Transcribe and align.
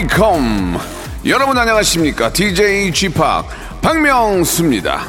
welcome. 0.00 0.78
여러분 1.26 1.58
안녕하십니까? 1.58 2.32
DJ 2.32 2.90
Chip 2.94 3.20
박명수입니다. 3.82 5.02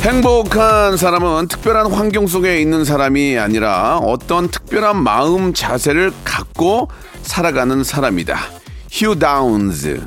행복한 0.00 0.96
사람은 0.98 1.48
특별한 1.48 1.90
환경 1.90 2.26
속에 2.26 2.60
있는 2.60 2.84
사람이 2.84 3.38
아니라 3.38 3.98
어떤 3.98 4.48
특별한 4.48 5.02
마음 5.02 5.54
자세를 5.54 6.12
갖고 6.24 6.88
살아가는 7.22 7.82
사람이다. 7.82 8.36
휴 8.90 9.18
다운즈. 9.18 10.02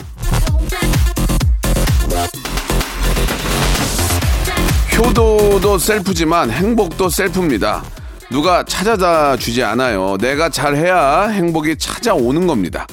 효도도 4.98 5.78
셀프지만 5.78 6.50
행복도 6.50 7.10
셀프입니다. 7.10 7.84
누가 8.32 8.64
찾아다 8.64 9.36
주지 9.36 9.62
않아요. 9.62 10.16
내가 10.22 10.48
잘해야 10.48 11.28
행복이 11.28 11.78
찾아오는 11.78 12.48
겁니다. 12.48 12.88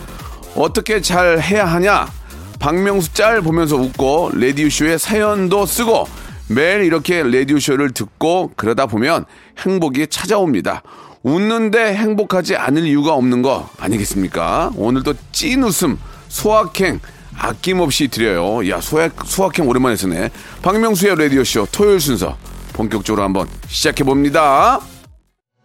어떻게 0.56 1.00
잘 1.00 1.40
해야 1.40 1.64
하냐? 1.64 2.08
박명수 2.58 3.14
짤 3.14 3.40
보면서 3.40 3.76
웃고 3.76 4.32
레디오쇼에 4.34 4.98
사연도 4.98 5.64
쓰고 5.64 6.08
매일 6.48 6.82
이렇게 6.82 7.22
레디오쇼를 7.22 7.92
듣고 7.92 8.50
그러다 8.56 8.86
보면 8.86 9.24
행복이 9.64 10.08
찾아옵니다. 10.08 10.82
웃는데 11.22 11.94
행복하지 11.94 12.56
않을 12.56 12.84
이유가 12.84 13.14
없는 13.14 13.42
거 13.42 13.70
아니겠습니까? 13.78 14.72
오늘도 14.74 15.14
찐 15.30 15.62
웃음, 15.62 15.98
소확행 16.28 16.98
아낌없이 17.36 18.08
드려요. 18.08 18.68
야, 18.70 18.80
소확, 18.80 19.12
소확행 19.24 19.66
오랜만에 19.68 19.96
쓰네. 19.96 20.30
박명수의 20.62 21.16
라디오쇼 21.16 21.68
토요일 21.72 22.00
순서 22.00 22.36
본격적으로 22.72 23.22
한번 23.22 23.48
시작해 23.66 24.04
봅니다. 24.04 24.80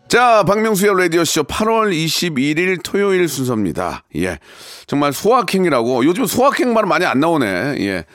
자, 0.08 0.44
박명수의 0.44 0.98
라디오쇼 0.98 1.44
8월 1.44 1.92
21일 1.94 2.80
토요일 2.82 3.28
순서입니다. 3.28 4.06
예. 4.16 4.40
정말 4.88 5.12
소확행이라고, 5.12 6.06
요즘 6.06 6.26
소확행 6.26 6.74
말은 6.74 6.88
많이 6.88 7.06
안 7.06 7.20
나오네. 7.20 7.76
예. 7.80 8.06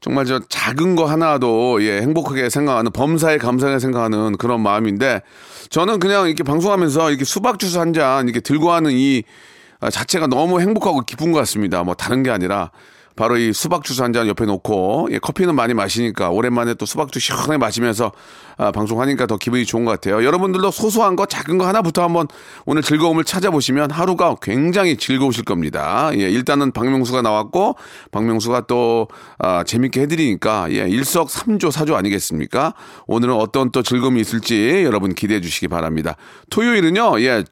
정말 0.00 0.24
저 0.24 0.40
작은 0.48 0.96
거 0.96 1.04
하나도, 1.04 1.84
예, 1.84 2.00
행복하게 2.00 2.48
생각하는, 2.48 2.90
범사에 2.90 3.36
감사하게 3.36 3.80
생각하는 3.80 4.38
그런 4.38 4.62
마음인데, 4.62 5.20
저는 5.68 6.00
그냥 6.00 6.26
이렇게 6.26 6.42
방송하면서 6.42 7.10
이렇게 7.10 7.24
수박 7.26 7.58
주스 7.58 7.76
한 7.76 7.92
잔 7.92 8.24
이렇게 8.26 8.40
들고 8.40 8.72
하는 8.72 8.90
이 8.92 9.22
아, 9.80 9.90
자체가 9.90 10.28
너무 10.28 10.60
행복하고 10.60 11.02
기쁜 11.02 11.32
것 11.32 11.38
같습니다. 11.40 11.82
뭐 11.82 11.94
다른 11.94 12.22
게 12.22 12.30
아니라, 12.30 12.70
바로 13.16 13.36
이 13.36 13.52
수박 13.52 13.84
주스 13.84 14.00
한 14.00 14.12
잔 14.12 14.28
옆에 14.28 14.44
놓고 14.44 15.08
예, 15.12 15.18
커피는 15.18 15.54
많이 15.54 15.72
마시니까 15.74 16.28
오랜만에 16.30 16.74
또 16.74 16.84
수박 16.86 17.10
주스 17.12 17.26
시원하게 17.28 17.56
마시면서 17.56 18.12
아, 18.58 18.70
방송하니까 18.70 19.26
더 19.26 19.38
기분이 19.38 19.64
좋은 19.64 19.86
것 19.86 19.92
같아요. 19.92 20.22
여러분들도 20.22 20.70
소소한 20.70 21.16
거 21.16 21.24
작은 21.24 21.56
거 21.56 21.66
하나부터 21.66 22.02
한번 22.02 22.28
오늘 22.66 22.82
즐거움을 22.82 23.24
찾아보시면 23.24 23.90
하루가 23.90 24.36
굉장히 24.42 24.96
즐거우실 24.98 25.44
겁니다. 25.44 26.10
예, 26.14 26.28
일단은 26.28 26.72
박명수가 26.72 27.22
나왔고 27.22 27.76
박명수가 28.10 28.66
또 28.66 29.08
아, 29.38 29.64
재밌게 29.64 30.02
해드리니까 30.02 30.70
예, 30.72 30.88
일석삼조 30.88 31.70
사조 31.70 31.96
아니겠습니까? 31.96 32.74
오늘은 33.06 33.34
어떤 33.34 33.70
또 33.70 33.82
즐거움이 33.82 34.20
있을지 34.20 34.82
여러분 34.84 35.14
기대해 35.14 35.40
주시기 35.40 35.68
바랍니다. 35.68 36.16
토요일은요, 36.50 37.20
예, 37.22 37.44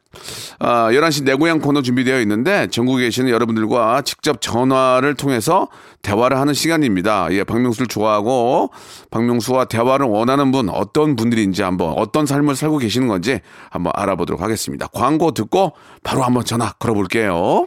아, 0.58 0.90
11시 0.90 1.24
내 1.24 1.34
고향 1.34 1.60
코너 1.60 1.80
준비되어 1.82 2.20
있는데 2.20 2.66
전국에 2.70 3.04
계시는 3.04 3.30
여러분들과 3.30 4.02
직접 4.02 4.40
전화를 4.42 5.14
통해서 5.14 5.49
대화를 6.02 6.38
하는 6.38 6.54
시간입니다. 6.54 7.28
예, 7.32 7.44
박명수를 7.44 7.86
좋아하고 7.86 8.70
박명수와 9.10 9.66
대화를 9.66 10.06
원하는 10.06 10.52
분 10.52 10.68
어떤 10.68 11.16
분들인지 11.16 11.62
한번 11.62 11.94
어떤 11.96 12.26
삶을 12.26 12.56
살고 12.56 12.78
계시는 12.78 13.08
건지 13.08 13.40
한번 13.70 13.92
알아보도록 13.96 14.40
하겠습니다. 14.42 14.86
광고 14.88 15.32
듣고 15.32 15.72
바로 16.02 16.22
한번 16.22 16.44
전화 16.44 16.72
걸어볼게요. 16.72 17.66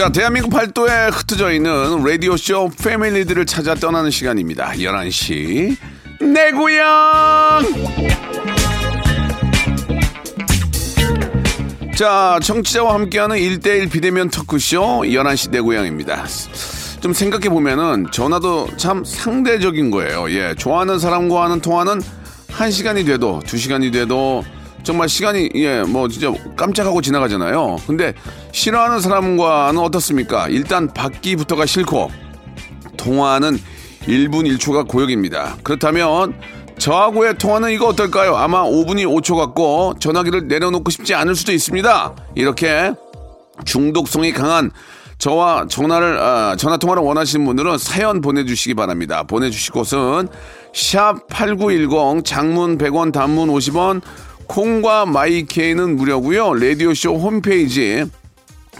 자, 0.00 0.08
대한민국 0.08 0.48
팔도에 0.48 1.08
흩어져 1.08 1.52
있는 1.52 2.02
라디오쇼 2.02 2.70
패밀리들을 2.82 3.44
찾아 3.44 3.74
떠나는 3.74 4.10
시간입니다. 4.10 4.70
11시. 4.70 5.76
내 6.22 6.50
고향! 6.52 7.62
자, 11.94 12.40
청취자와 12.42 12.94
함께하는 12.94 13.36
1대1 13.36 13.92
비대면 13.92 14.30
토크쇼 14.30 15.02
11시 15.04 15.50
내 15.50 15.60
고향입니다. 15.60 16.24
좀 17.00 17.12
생각해보면은 17.12 18.06
전화도 18.10 18.78
참 18.78 19.04
상대적인 19.04 19.90
거예요. 19.90 20.30
예, 20.30 20.54
좋아하는 20.56 20.98
사람과 20.98 21.44
하는 21.44 21.60
통화는 21.60 22.00
1시간이 22.48 23.04
돼도 23.04 23.40
2시간이 23.44 23.92
돼도 23.92 24.44
정말 24.82 25.08
시간이 25.08 25.50
예, 25.56 25.82
뭐 25.82 26.08
진짜 26.08 26.32
깜짝하고 26.56 27.00
지나가잖아요. 27.02 27.76
근데 27.86 28.14
싫어하는 28.52 29.00
사람과는 29.00 29.80
어떻습니까? 29.80 30.48
일단 30.48 30.92
받기부터가 30.92 31.66
싫고 31.66 32.10
통화는 32.96 33.58
1분 34.02 34.56
1초가 34.56 34.88
고역입니다. 34.88 35.56
그렇다면 35.62 36.34
저하고의 36.78 37.36
통화는 37.36 37.72
이거 37.72 37.86
어떨까요? 37.86 38.36
아마 38.36 38.62
5분이 38.62 39.04
5초 39.06 39.36
같고 39.36 39.94
전화기를 40.00 40.48
내려놓고 40.48 40.90
싶지 40.90 41.14
않을 41.14 41.34
수도 41.34 41.52
있습니다. 41.52 42.14
이렇게 42.34 42.92
중독성이 43.66 44.32
강한 44.32 44.70
저와 45.18 45.66
전화를 45.68 46.18
아, 46.18 46.56
전화 46.56 46.78
통화를 46.78 47.02
원하시는 47.02 47.44
분들은 47.44 47.76
사연 47.76 48.22
보내주시기 48.22 48.72
바랍니다. 48.72 49.22
보내주실 49.22 49.72
곳은 49.72 50.28
샵 50.72 51.28
#8910 51.28 52.24
장문 52.24 52.78
100원, 52.78 53.12
단문 53.12 53.50
50원, 53.50 54.00
콩과 54.50 55.06
마이케이는 55.06 55.96
무료고요. 55.96 56.54
라디오 56.54 56.92
쇼 56.92 57.14
홈페이지 57.14 58.04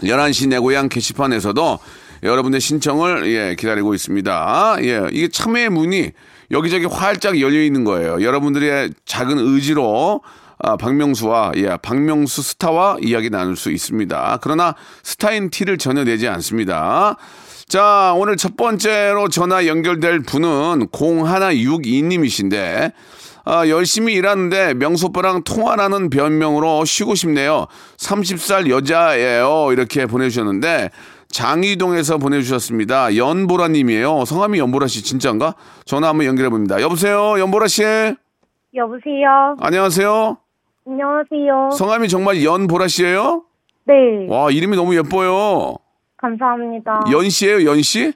11시 0.03 0.49
내 0.49 0.59
고향 0.59 0.89
게시판에서도 0.89 1.79
여러분의 2.23 2.59
신청을 2.59 3.31
예, 3.31 3.55
기다리고 3.55 3.93
있습니다. 3.93 4.77
예, 4.81 5.07
이게 5.13 5.29
참여의 5.29 5.69
문이 5.69 6.11
여기저기 6.51 6.85
활짝 6.85 7.39
열려 7.39 7.63
있는 7.63 7.85
거예요. 7.85 8.21
여러분들의 8.21 8.91
작은 9.05 9.37
의지로 9.37 10.21
아, 10.59 10.75
박명수와 10.75 11.53
예, 11.55 11.77
박명수 11.81 12.41
스타와 12.41 12.97
이야기 13.01 13.29
나눌 13.29 13.55
수 13.55 13.71
있습니다. 13.71 14.39
그러나 14.41 14.75
스타인 15.03 15.49
티를 15.49 15.77
전혀 15.77 16.03
내지 16.03 16.27
않습니다. 16.27 17.15
자, 17.69 18.13
오늘 18.17 18.35
첫 18.35 18.57
번째로 18.57 19.29
전화 19.29 19.65
연결될 19.65 20.23
분은 20.23 20.87
0162님이신데 20.91 22.91
아, 23.43 23.67
열심히 23.67 24.13
일하는데 24.13 24.75
명수 24.75 25.07
오빠랑 25.07 25.43
통화라는 25.43 26.09
변명으로 26.09 26.85
쉬고 26.85 27.15
싶네요. 27.15 27.65
30살 27.97 28.69
여자예요. 28.69 29.69
이렇게 29.71 30.05
보내주셨는데 30.05 30.89
장이동에서 31.29 32.17
보내주셨습니다. 32.17 33.15
연보라 33.15 33.69
님이에요. 33.69 34.25
성함이 34.25 34.59
연보라 34.59 34.87
씨 34.87 35.03
진짜인가? 35.03 35.55
전화 35.85 36.09
한번 36.09 36.27
연결해 36.27 36.49
봅니다. 36.49 36.81
여보세요? 36.81 37.39
연보라 37.39 37.67
씨? 37.67 37.83
여보세요. 38.75 39.55
안녕하세요? 39.59 40.37
안녕하세요. 40.85 41.69
성함이 41.77 42.09
정말 42.09 42.43
연보라 42.43 42.87
씨예요? 42.87 43.43
네. 43.85 43.93
와, 44.27 44.51
이름이 44.51 44.75
너무 44.75 44.95
예뻐요. 44.95 45.75
감사합니다. 46.17 47.01
연 47.11 47.29
씨예요, 47.29 47.65
연 47.65 47.81
씨? 47.81 48.13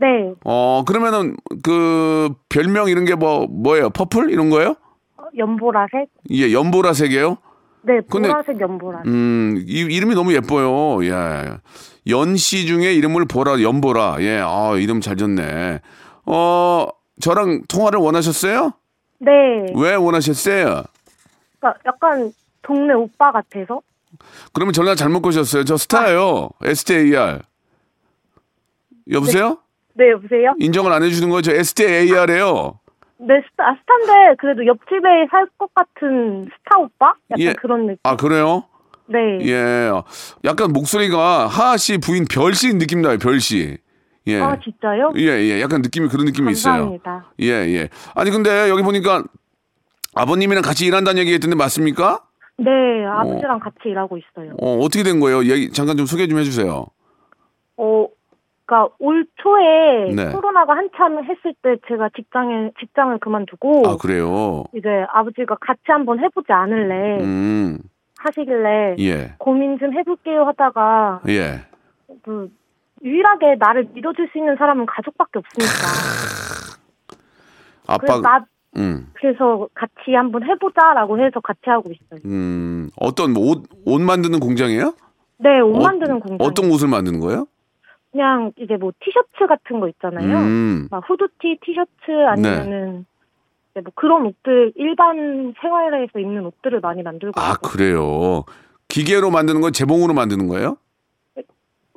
네. 0.00 0.32
어, 0.44 0.84
그러면은 0.86 1.36
그 1.62 2.30
별명 2.48 2.88
이런 2.88 3.04
게 3.04 3.14
뭐 3.14 3.46
뭐예요? 3.48 3.90
퍼플 3.90 4.30
이런 4.30 4.48
거예요? 4.50 4.76
연보라색? 5.36 6.08
예, 6.30 6.52
연보라색이에요? 6.52 7.36
네, 7.82 8.00
근데- 8.10 8.28
보라색 8.28 8.60
연보라색. 8.60 9.06
음, 9.06 9.62
이, 9.66 9.80
이름이 9.80 10.14
너무 10.14 10.32
예뻐요. 10.34 11.04
예. 11.04 11.58
연씨 12.08 12.66
중에 12.66 12.92
이름을 12.94 13.24
보라, 13.26 13.60
연보라. 13.62 14.16
예, 14.20 14.40
아, 14.44 14.74
이름 14.76 15.00
잘 15.00 15.16
졌네. 15.16 15.80
어, 16.26 16.86
저랑 17.20 17.62
통화를 17.68 17.98
원하셨어요? 17.98 18.72
네. 19.20 19.30
왜 19.74 19.94
원하셨어요? 19.94 20.84
그러니까 21.60 21.80
약간 21.86 22.32
동네 22.62 22.94
오빠 22.94 23.32
같아서. 23.32 23.80
그러면 24.52 24.72
전화 24.72 24.94
잘못 24.94 25.20
거셨어요. 25.22 25.64
저 25.64 25.76
스타예요. 25.76 26.50
STAR. 26.62 27.40
여보세요? 29.10 29.58
네, 29.98 30.10
여보세요? 30.12 30.54
인정을 30.60 30.92
안 30.92 31.02
해주는 31.02 31.28
거죠? 31.28 31.50
STAR이에요. 31.52 32.78
네, 33.20 33.34
스타, 33.50 33.76
스타인데 33.80 34.36
그래도 34.38 34.64
옆집에 34.64 35.26
살 35.30 35.48
것 35.58 35.74
같은 35.74 36.44
스타 36.56 36.78
오빠? 36.78 37.14
약간 37.30 37.40
예. 37.40 37.52
그런 37.54 37.86
느낌. 37.86 37.98
아, 38.04 38.14
그래요? 38.14 38.64
네. 39.06 39.18
예. 39.42 39.90
약간 40.44 40.72
목소리가 40.72 41.48
하하 41.48 41.76
씨 41.76 41.98
부인 41.98 42.26
별 42.30 42.54
씨 42.54 42.72
느낌 42.74 43.02
나요, 43.02 43.18
별 43.18 43.40
씨. 43.40 43.76
예. 44.28 44.40
아, 44.40 44.56
진짜요? 44.62 45.14
예, 45.16 45.22
예. 45.22 45.60
약간 45.60 45.82
느낌이 45.82 46.08
그런 46.08 46.26
느낌이 46.26 46.52
있어요. 46.52 46.74
감사합니다. 46.74 47.32
예, 47.40 47.46
예. 47.48 47.88
아니, 48.14 48.30
근데 48.30 48.68
여기 48.68 48.82
보니까 48.82 49.24
아버님이랑 50.14 50.62
같이 50.62 50.86
일한다는 50.86 51.18
얘기 51.20 51.32
했던데 51.32 51.56
맞습니까? 51.56 52.20
네, 52.58 52.70
아버지랑 53.04 53.58
같이 53.58 53.76
일하고 53.86 54.16
있어요. 54.18 54.54
어, 54.60 54.78
어떻게 54.78 55.02
된 55.02 55.18
거예요? 55.18 55.44
얘기, 55.44 55.72
잠깐 55.72 55.96
좀 55.96 56.06
소개 56.06 56.28
좀 56.28 56.38
해주세요. 56.38 56.86
어, 57.78 58.06
그러니까 58.68 58.94
올 58.98 59.24
초에 59.36 60.12
네. 60.14 60.30
코로나가 60.30 60.76
한참 60.76 61.24
했을 61.24 61.54
때 61.62 61.76
제가 61.88 62.10
직장에 62.14 62.70
직장을 62.78 63.18
그만두고 63.18 63.82
아, 63.88 63.96
그래요? 63.96 64.64
이제 64.74 64.88
아버지가 65.10 65.56
같이 65.58 65.80
한번 65.86 66.20
해보지 66.20 66.52
않을래 66.52 67.22
음, 67.22 67.78
하시길래 68.18 68.96
예, 68.98 69.32
고민 69.38 69.78
좀 69.78 69.94
해볼게요 69.94 70.44
하다가 70.44 71.22
예. 71.28 71.62
그 72.22 72.50
유일하게 73.02 73.56
나를 73.58 73.88
믿어줄 73.94 74.28
수 74.32 74.38
있는 74.38 74.54
사람은 74.56 74.84
가족밖에 74.84 75.38
없으니까 75.38 76.78
아빠, 77.86 77.98
그래서 77.98 78.20
나 78.20 78.44
음, 78.76 79.10
그래서 79.14 79.66
같이 79.72 80.12
한번 80.14 80.42
해보자라고 80.44 81.18
해서 81.18 81.40
같이 81.40 81.60
하고 81.64 81.90
있어요. 81.90 82.20
음, 82.26 82.90
어떤 83.00 83.32
뭐 83.32 83.50
옷, 83.50 83.62
옷 83.86 83.98
만드는 84.02 84.40
공장이에요? 84.40 84.92
네, 85.38 85.60
옷 85.60 85.74
어- 85.74 85.82
만드는 85.82 86.20
공장. 86.20 86.36
어떤 86.46 86.70
옷을 86.70 86.86
만드는 86.88 87.18
거예요? 87.20 87.46
그냥 88.18 88.50
이제 88.56 88.76
뭐 88.76 88.90
티셔츠 88.98 89.46
같은 89.46 89.78
거 89.78 89.88
있잖아요. 89.90 90.38
음, 90.38 90.88
막 90.90 91.08
후드티, 91.08 91.58
티셔츠 91.64 92.10
아니면은 92.26 93.06
이제 93.70 93.80
뭐 93.80 93.92
그런 93.94 94.26
옷들 94.26 94.72
일반 94.74 95.54
생활에서 95.60 96.18
입는 96.18 96.44
옷들을 96.46 96.80
많이 96.80 97.04
만들고 97.04 97.40
아, 97.40 97.52
있고 97.52 97.68
그래요? 97.68 98.44
기계로 98.88 99.30
만드는 99.30 99.60
건 99.60 99.72
재봉으로 99.72 100.14
만드는 100.14 100.48
거예요? 100.48 100.78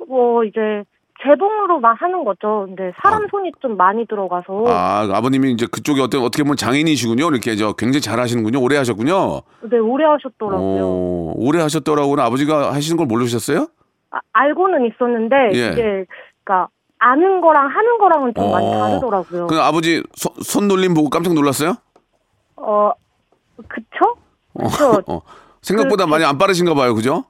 뭐 0.06 0.44
이제 0.44 0.84
재봉으로만 1.24 1.96
하는 1.96 2.22
거죠. 2.22 2.66
근데 2.68 2.92
사람 3.02 3.26
손이 3.28 3.50
좀 3.60 3.76
많이 3.76 4.06
들어가서 4.06 4.64
아, 4.68 5.08
아버님이 5.12 5.50
이제 5.50 5.66
그쪽에 5.66 6.02
어떤, 6.02 6.22
어떻게 6.22 6.44
보면 6.44 6.56
장인이시군요. 6.56 7.30
이렇게 7.30 7.56
저 7.56 7.72
굉장히 7.72 8.00
잘 8.00 8.20
하시는군요. 8.20 8.62
오래 8.62 8.76
하셨군요. 8.76 9.40
네 9.68 9.78
오래 9.78 10.04
하셨더라고요. 10.04 10.84
오, 10.84 11.34
오래 11.36 11.60
하셨더라고는 11.60 12.22
아버지가 12.22 12.72
하시는 12.72 12.96
걸 12.96 13.06
모르셨어요? 13.06 13.66
아, 14.12 14.20
알고는 14.32 14.86
있었는데 14.86 15.36
예. 15.54 15.68
이게 15.72 16.06
그러니까 16.44 16.68
아는 16.98 17.40
거랑 17.40 17.66
하는 17.68 17.98
거랑은 17.98 18.34
좀 18.34 18.50
많이 18.50 18.66
어. 18.66 18.78
다르더라고요. 18.78 19.46
그 19.48 19.60
아버지 19.60 20.02
손, 20.14 20.32
손놀림 20.42 20.94
보고 20.94 21.10
깜짝 21.10 21.34
놀랐어요? 21.34 21.74
어 22.56 22.92
그쵸? 23.68 24.16
그쵸. 24.56 25.02
어, 25.08 25.20
생각보다 25.62 26.04
그- 26.04 26.10
많이 26.10 26.24
안 26.24 26.38
빠르신가 26.38 26.74
봐요, 26.74 26.94
그죠? 26.94 27.24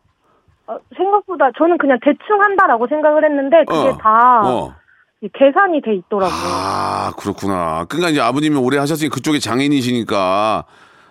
어, 0.66 0.76
생각보다 0.96 1.50
저는 1.56 1.78
그냥 1.78 1.98
대충 2.04 2.40
한다라고 2.42 2.86
생각을 2.88 3.24
했는데 3.24 3.64
그게 3.66 3.88
어, 3.88 3.96
다 3.98 4.42
어. 4.44 4.74
이 5.22 5.28
계산이 5.32 5.80
돼 5.82 5.94
있더라고요. 5.94 6.34
아, 6.34 7.12
그렇구나. 7.16 7.84
그러니까 7.88 8.10
이제 8.10 8.20
아버님이 8.20 8.56
오래 8.56 8.78
하셨으니 8.78 9.08
그쪽에 9.08 9.38
장인이시니까 9.38 10.64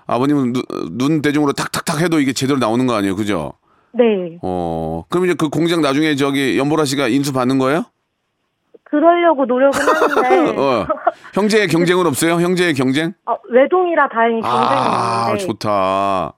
아버님은 0.06 0.54
눈, 0.54 0.64
눈 0.98 1.22
대중으로 1.22 1.54
탁탁탁 1.54 2.02
해도 2.02 2.20
이게 2.20 2.34
제대로 2.34 2.60
나오는 2.60 2.86
거 2.86 2.94
아니에요, 2.96 3.16
그죠? 3.16 3.54
네. 3.94 4.38
어, 4.42 5.04
그럼 5.10 5.26
이제 5.26 5.34
그 5.34 5.50
공장 5.50 5.82
나중에 5.82 6.16
저기 6.16 6.58
연보라 6.58 6.86
씨가 6.86 7.08
인수 7.08 7.34
받는 7.34 7.58
거예요? 7.58 7.84
그러려고 8.84 9.46
노력은 9.46 9.80
하는데 9.80 10.52
어. 10.60 10.88
형제의 11.34 11.68
경쟁은 11.68 12.06
없어요? 12.08 12.34
형제의 12.42 12.74
경쟁? 12.74 13.14
어, 13.26 13.36
외동이라 13.50 14.10
다행히 14.10 14.42
경쟁이 14.42 14.62
아, 14.64 15.26
있는데 15.30 15.46
좋다. 15.46 16.34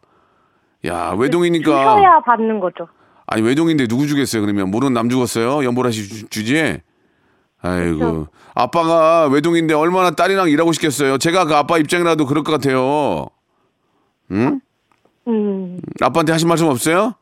야, 0.86 1.16
외동이니까. 1.18 1.64
주셔야 1.66 2.20
받는 2.26 2.60
거죠. 2.60 2.88
아니, 3.26 3.42
외동인데 3.42 3.88
누구 3.88 4.06
주겠어요, 4.06 4.42
그러면? 4.42 4.70
모르는 4.70 4.94
남 4.94 5.10
죽었어요? 5.10 5.64
연보라 5.64 5.92
씨 5.92 6.08
주, 6.10 6.30
주지? 6.30 6.80
아이고. 7.62 7.98
그렇죠. 7.98 8.28
아빠가 8.54 9.28
외동인데 9.28 9.74
얼마나 9.74 10.12
딸이랑 10.12 10.50
일하고 10.50 10.74
싶겠어요? 10.74 11.18
제가 11.18 11.46
그 11.46 11.56
아빠 11.56 11.78
입장이라도 11.78 12.26
그럴 12.26 12.44
것 12.44 12.52
같아요. 12.52 13.28
응? 14.32 14.60
음, 15.28 15.80
아빠한테 16.02 16.34
하신 16.34 16.48
말씀 16.50 16.68
없어요? 16.68 17.14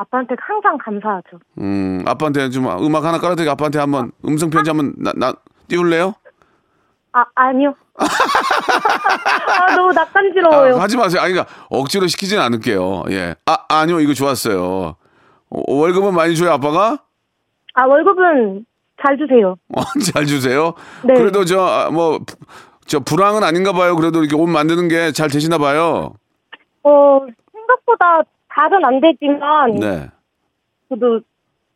아빠한테 0.00 0.34
항상 0.40 0.78
감사하죠. 0.78 1.38
음, 1.58 2.02
아빠한테 2.06 2.48
좀 2.48 2.64
음악 2.82 3.04
하나 3.04 3.18
깔아드리고 3.18 3.50
아빠한테 3.52 3.78
한번 3.78 4.12
음성 4.26 4.48
편지 4.48 4.70
한번 4.70 4.94
나, 4.96 5.12
나 5.14 5.34
띄울래요? 5.68 6.14
아, 7.12 7.24
아니요. 7.34 7.74
아, 7.98 9.76
너무 9.76 9.92
낯간지러워요. 9.92 10.76
아, 10.76 10.80
하지 10.80 10.96
마세요. 10.96 11.20
아니, 11.20 11.34
그러니까 11.34 11.52
억지로 11.68 12.06
시키진 12.06 12.38
않을게요. 12.38 13.04
예. 13.10 13.34
아, 13.44 13.58
아니요. 13.68 14.00
이거 14.00 14.14
좋았어요. 14.14 14.96
어, 15.50 15.62
월급은 15.66 16.14
많이 16.14 16.34
줘요, 16.34 16.52
아빠가? 16.52 16.98
아, 17.74 17.84
월급은 17.84 18.64
잘 19.04 19.18
주세요. 19.18 19.56
어, 19.76 19.82
잘 20.12 20.24
주세요. 20.24 20.72
네. 21.04 21.12
그래도 21.14 21.44
저, 21.44 21.60
아, 21.62 21.90
뭐, 21.90 22.20
부- 22.20 22.36
저 22.86 23.00
불황은 23.00 23.44
아닌가 23.44 23.72
봐요. 23.72 23.96
그래도 23.96 24.20
이렇게 24.24 24.34
옷 24.34 24.46
만드는 24.46 24.88
게 24.88 25.12
잘 25.12 25.28
되시나 25.28 25.58
봐요. 25.58 26.14
어, 26.84 27.20
생각보다 27.52 28.22
잘은 28.54 28.84
안 28.84 29.00
되지만, 29.00 29.74
네. 29.76 30.08
그래도 30.88 31.20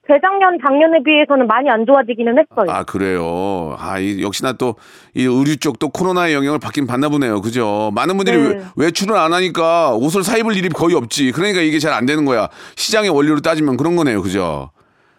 재작년, 0.06 0.58
작년에 0.62 1.02
비해서는 1.02 1.46
많이 1.46 1.70
안 1.70 1.86
좋아지기는 1.86 2.36
했어요. 2.38 2.66
아, 2.70 2.84
그래요. 2.84 3.74
아, 3.78 3.98
이, 3.98 4.22
역시나 4.22 4.52
또, 4.52 4.74
이 5.14 5.22
의류 5.22 5.56
쪽도 5.56 5.88
코로나의 5.90 6.34
영향을 6.34 6.58
받긴 6.58 6.86
받나 6.86 7.08
보네요. 7.08 7.40
그죠? 7.40 7.90
많은 7.94 8.16
분들이 8.18 8.36
네. 8.36 8.48
외- 8.48 8.64
외출을 8.76 9.16
안 9.16 9.32
하니까 9.32 9.94
옷을 9.94 10.22
사 10.22 10.36
입을 10.36 10.56
일이 10.56 10.68
거의 10.68 10.94
없지. 10.94 11.32
그러니까 11.32 11.60
이게 11.62 11.78
잘 11.78 11.94
안 11.94 12.04
되는 12.04 12.24
거야. 12.26 12.48
시장의 12.76 13.08
원리로 13.10 13.40
따지면 13.40 13.76
그런 13.78 13.96
거네요. 13.96 14.20
그죠? 14.20 14.70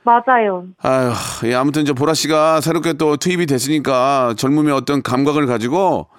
맞아요. 0.03 0.65
아유, 0.83 1.11
예, 1.45 1.55
아무튼 1.55 1.81
이제 1.81 1.91
보라 1.93 2.13
씨가 2.13 2.61
새롭게 2.61 2.93
또 2.93 3.17
투입이 3.17 3.47
됐으니까 3.47 4.35
젊음의 4.37 4.71
어떤 4.71 5.01
감각을 5.01 5.47
가지고 5.47 6.09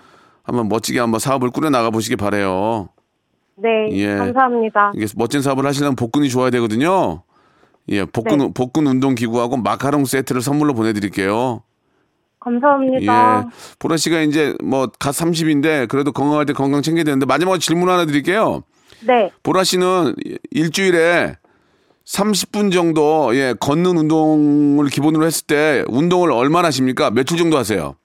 한번 0.43 0.69
멋지게 0.69 0.99
한번 0.99 1.21
사업을 1.21 1.50
꾸려 1.50 1.71
나가 1.71 1.90
보시기 1.90 2.16
바래요. 2.16 2.88
네, 3.56 3.88
예. 3.92 4.16
감사합니다. 4.16 4.92
이게 4.94 5.06
멋진 5.16 5.42
사업을 5.42 5.64
하시려면 5.66 5.96
복근이 5.96 6.28
좋아야 6.28 6.50
되거든요. 6.50 7.22
예, 7.88 8.04
복근 8.04 8.38
네. 8.38 8.50
복근 8.52 8.86
운동 8.86 9.14
기구하고 9.14 9.56
마카롱 9.56 10.04
세트를 10.04 10.42
선물로 10.42 10.75
보내드릴게요. 10.75 11.62
감사합니다. 12.40 13.44
예, 13.46 13.50
보라 13.78 13.96
씨가 13.96 14.20
이제 14.20 14.54
뭐갓 14.62 15.14
30인데 15.14 15.88
그래도 15.88 16.12
건강할 16.12 16.46
때 16.46 16.52
건강 16.52 16.82
챙겨야 16.82 17.04
되는데 17.04 17.26
마지막으로 17.26 17.58
질문 17.58 17.88
하나 17.88 18.06
드릴게요. 18.06 18.62
네. 19.06 19.30
보라 19.42 19.64
씨는 19.64 20.14
일주일에 20.50 21.36
30분 22.04 22.72
정도 22.72 23.34
예 23.34 23.54
걷는 23.58 23.96
운동을 23.96 24.86
기본으로 24.86 25.26
했을 25.26 25.46
때 25.46 25.84
운동을 25.88 26.30
얼마나 26.30 26.68
하십니까? 26.68 27.10
며칠 27.10 27.36
정도 27.36 27.56
하세요? 27.56 27.96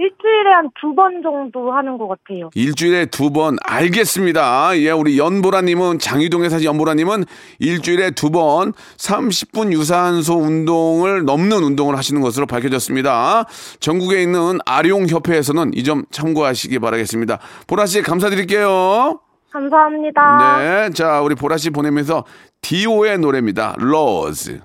일주일에 0.00 0.50
한 0.54 0.70
두 0.80 0.94
번 0.94 1.22
정도 1.22 1.72
하는 1.72 1.98
것 1.98 2.08
같아요. 2.08 2.48
일주일에 2.54 3.06
두 3.06 3.30
번 3.30 3.58
알겠습니다. 3.62 4.78
예, 4.78 4.90
우리 4.92 5.18
연보라님은 5.18 5.98
장유동에 5.98 6.48
사신 6.48 6.66
연보라님은 6.68 7.24
일주일에 7.58 8.12
두 8.12 8.30
번 8.30 8.72
30분 8.96 9.72
유산소 9.74 10.36
운동을 10.38 11.24
넘는 11.26 11.62
운동을 11.62 11.98
하시는 11.98 12.20
것으로 12.22 12.46
밝혀졌습니다. 12.46 13.44
전국에 13.80 14.22
있는 14.22 14.58
아룡 14.64 15.06
협회에서는 15.06 15.72
이 15.74 15.82
점 15.82 16.04
참고하시기 16.10 16.78
바라겠습니다. 16.78 17.38
보라 17.66 17.84
씨 17.86 18.00
감사드릴게요. 18.02 19.20
감사합니다. 19.52 20.58
네, 20.60 20.90
자 20.94 21.20
우리 21.20 21.34
보라 21.34 21.56
씨 21.58 21.70
보내면서 21.70 22.24
디오의 22.62 23.18
노래입니다. 23.18 23.74
로즈. 23.78 24.60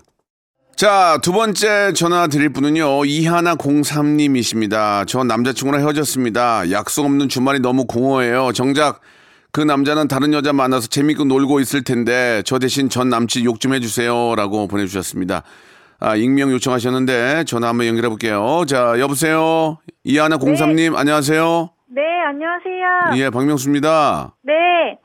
자, 0.75 1.17
두 1.21 1.31
번째 1.31 1.93
전화 1.93 2.27
드릴 2.27 2.49
분은요, 2.49 3.05
이하나 3.05 3.55
03님이십니다. 3.55 5.07
저 5.07 5.23
남자친구랑 5.23 5.81
헤어졌습니다. 5.81 6.69
약속 6.71 7.05
없는 7.05 7.29
주말이 7.29 7.59
너무 7.59 7.85
공허해요. 7.85 8.51
정작 8.51 8.99
그 9.53 9.61
남자는 9.61 10.09
다른 10.09 10.33
여자 10.33 10.51
만나서 10.51 10.87
재밌고 10.87 11.23
놀고 11.25 11.61
있을 11.61 11.83
텐데, 11.85 12.43
저 12.45 12.59
대신 12.59 12.89
전 12.89 13.07
남친 13.09 13.45
욕 13.45 13.59
좀 13.61 13.73
해주세요. 13.73 14.35
라고 14.35 14.67
보내주셨습니다. 14.67 15.43
아, 16.01 16.15
익명 16.17 16.51
요청하셨는데, 16.51 17.45
전화 17.45 17.69
한번 17.69 17.87
연결해 17.87 18.09
볼게요. 18.09 18.65
자, 18.67 18.95
여보세요? 18.99 19.77
이하나 20.03 20.37
03님, 20.37 20.93
안녕하세요? 20.97 21.69
네, 21.95 22.01
안녕하세요. 22.27 23.23
예, 23.23 23.29
박명수입니다. 23.29 24.35
네, 24.43 24.53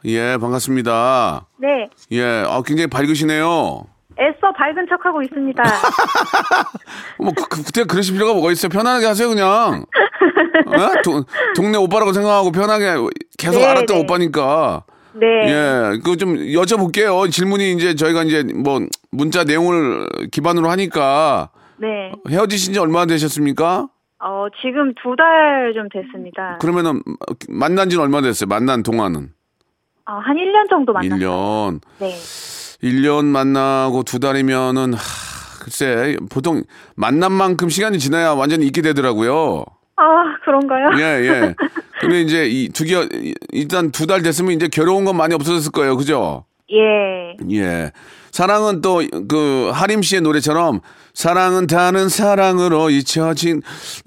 예, 0.07 0.37
반갑습니다. 0.37 1.47
네. 1.61 1.69
예, 2.11 2.25
아, 2.45 2.61
굉장히 2.67 2.89
밝으시네요. 2.89 3.85
애써 4.21 4.53
밝은 4.53 4.87
척하고 4.89 5.23
있습니다. 5.23 5.62
뭐, 7.19 7.33
그, 7.35 7.49
그, 7.49 7.62
그때 7.65 7.85
그러실 7.85 8.15
필요가 8.15 8.33
뭐가 8.35 8.53
있어요? 8.53 8.69
편안하게 8.69 9.07
하세요, 9.07 9.29
그냥. 9.29 9.85
어? 10.67 11.03
도- 11.03 11.25
동네 11.57 11.79
오빠라고 11.79 12.12
생각하고 12.12 12.53
편하게 12.53 12.95
계속 13.39 13.61
네, 13.61 13.67
알았던 13.67 13.97
네. 13.97 14.03
오빠니까. 14.03 14.85
네. 15.15 15.27
예, 15.49 15.99
그 16.05 16.17
좀 16.17 16.37
여쭤볼게요. 16.37 17.31
질문이 17.33 17.73
이제 17.73 17.95
저희가 17.95 18.23
이제 18.25 18.45
뭐 18.55 18.81
문자 19.11 19.43
내용을 19.45 20.07
기반으로 20.31 20.69
하니까 20.71 21.50
네. 21.79 22.12
헤어지신 22.29 22.75
지 22.75 22.79
얼마나 22.79 23.07
되셨습니까? 23.07 23.89
어, 24.23 24.47
지금 24.62 24.93
두 25.03 25.17
달 25.17 25.73
좀 25.75 25.89
됐습니다. 25.89 26.59
그러면은 26.61 27.03
만난 27.49 27.89
지는 27.89 28.05
얼마나 28.05 28.27
됐어요? 28.29 28.47
만난 28.49 28.83
동안은? 28.83 29.31
아, 30.05 30.15
한 30.19 30.37
1년 30.37 30.69
정도 30.69 30.93
만났어요. 30.93 31.19
1년. 31.19 31.81
네. 31.99 32.15
1년 32.83 33.25
만나고 33.27 34.03
두 34.05 34.19
달이면은 34.19 34.95
하, 34.95 34.99
글쎄 35.61 36.17
보통 36.31 36.63
만난 36.97 37.33
만큼 37.33 37.69
시간이 37.69 37.99
지나야 37.99 38.33
완전히 38.33 38.67
잊게 38.67 38.83
되더라고요. 38.83 39.65
아, 39.97 40.03
그런가요? 40.45 40.89
예, 40.99 41.27
예. 41.29 41.55
근데 42.01 42.23
이제 42.23 42.47
이두 42.49 42.85
개, 42.85 43.07
일단 43.53 43.91
두 43.91 44.07
달 44.07 44.23
됐으면 44.23 44.53
이제 44.53 44.69
괴로운 44.69 45.05
건 45.05 45.17
많이 45.17 45.35
없어졌을 45.35 45.71
거예요. 45.73 45.97
그죠? 45.97 46.47
예. 46.73 47.37
예. 47.53 47.93
사랑은 48.31 48.81
또 48.81 49.01
그 49.29 49.71
하림 49.75 50.01
씨의 50.03 50.23
노래처럼 50.23 50.81
사랑은 51.13 51.67
다른 51.67 52.09
사랑으로 52.09 52.89
잊혀진 52.89 53.61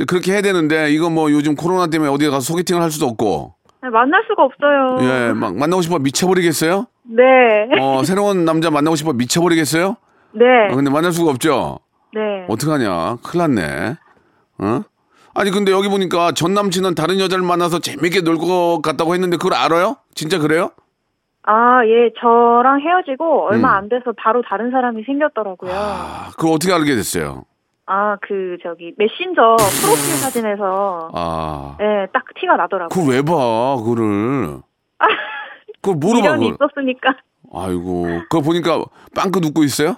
그렇게 0.07 0.31
해야 0.31 0.41
되는데 0.41 0.91
이거 0.91 1.09
뭐 1.11 1.29
요즘 1.31 1.55
코로나 1.55 1.87
때문에 1.87 2.09
어디 2.09 2.25
가서 2.27 2.39
소개팅을 2.39 2.81
할 2.81 2.89
수도 2.89 3.05
없고 3.05 3.53
네, 3.83 3.89
만날 3.89 4.23
수가 4.27 4.43
없어요. 4.43 4.97
예, 5.29 5.33
막 5.33 5.55
만나고 5.57 5.81
싶어 5.81 5.99
미쳐버리겠어요? 5.99 6.87
네. 7.03 7.23
어, 7.79 8.03
새로운 8.05 8.45
남자 8.45 8.69
만나고 8.69 8.95
싶어 8.95 9.13
미쳐버리겠어요? 9.13 9.95
네. 10.33 10.45
어, 10.71 10.75
근데 10.75 10.89
만날 10.89 11.11
수가 11.11 11.31
없죠? 11.31 11.79
네. 12.13 12.45
어떡하냐. 12.47 13.17
큰일 13.23 13.55
났네. 13.55 13.95
어? 14.59 14.81
아니, 15.35 15.49
근데 15.51 15.71
여기 15.71 15.89
보니까 15.89 16.31
전 16.31 16.53
남친은 16.53 16.93
다른 16.95 17.19
여자를 17.19 17.43
만나서 17.43 17.79
재밌게 17.79 18.21
놀 18.21 18.37
것 18.37 18.81
같다고 18.83 19.13
했는데 19.15 19.37
그걸 19.37 19.55
알아요? 19.55 19.95
진짜 20.13 20.37
그래요? 20.37 20.69
아, 21.45 21.81
예, 21.85 22.11
저랑 22.21 22.79
헤어지고 22.81 23.47
얼마 23.47 23.71
음. 23.71 23.75
안 23.75 23.89
돼서 23.89 24.13
바로 24.17 24.41
다른 24.47 24.71
사람이 24.71 25.03
생겼더라고요. 25.03 25.71
아, 25.73 26.29
그걸 26.37 26.53
어떻게 26.53 26.71
알게 26.71 26.95
됐어요? 26.95 27.43
아, 27.85 28.15
그, 28.21 28.55
저기, 28.63 28.93
메신저 28.97 29.57
프로필 29.81 29.97
사진에서, 30.23 31.09
아, 31.13 31.77
예, 31.81 32.07
딱 32.13 32.23
티가 32.39 32.55
나더라고요. 32.55 32.87
그걸 32.89 33.15
왜 33.15 33.21
봐, 33.21 33.75
그거를. 33.77 34.59
그걸 35.83 35.95
뭐로 35.97 36.21
봐, 36.21 36.35
미련이 36.35 36.51
그걸. 36.51 36.67
있었으니까. 36.69 37.15
아이고, 37.53 38.07
그거 38.29 38.41
보니까 38.41 38.83
빵긋 39.15 39.45
웃고 39.45 39.63
있어요? 39.63 39.97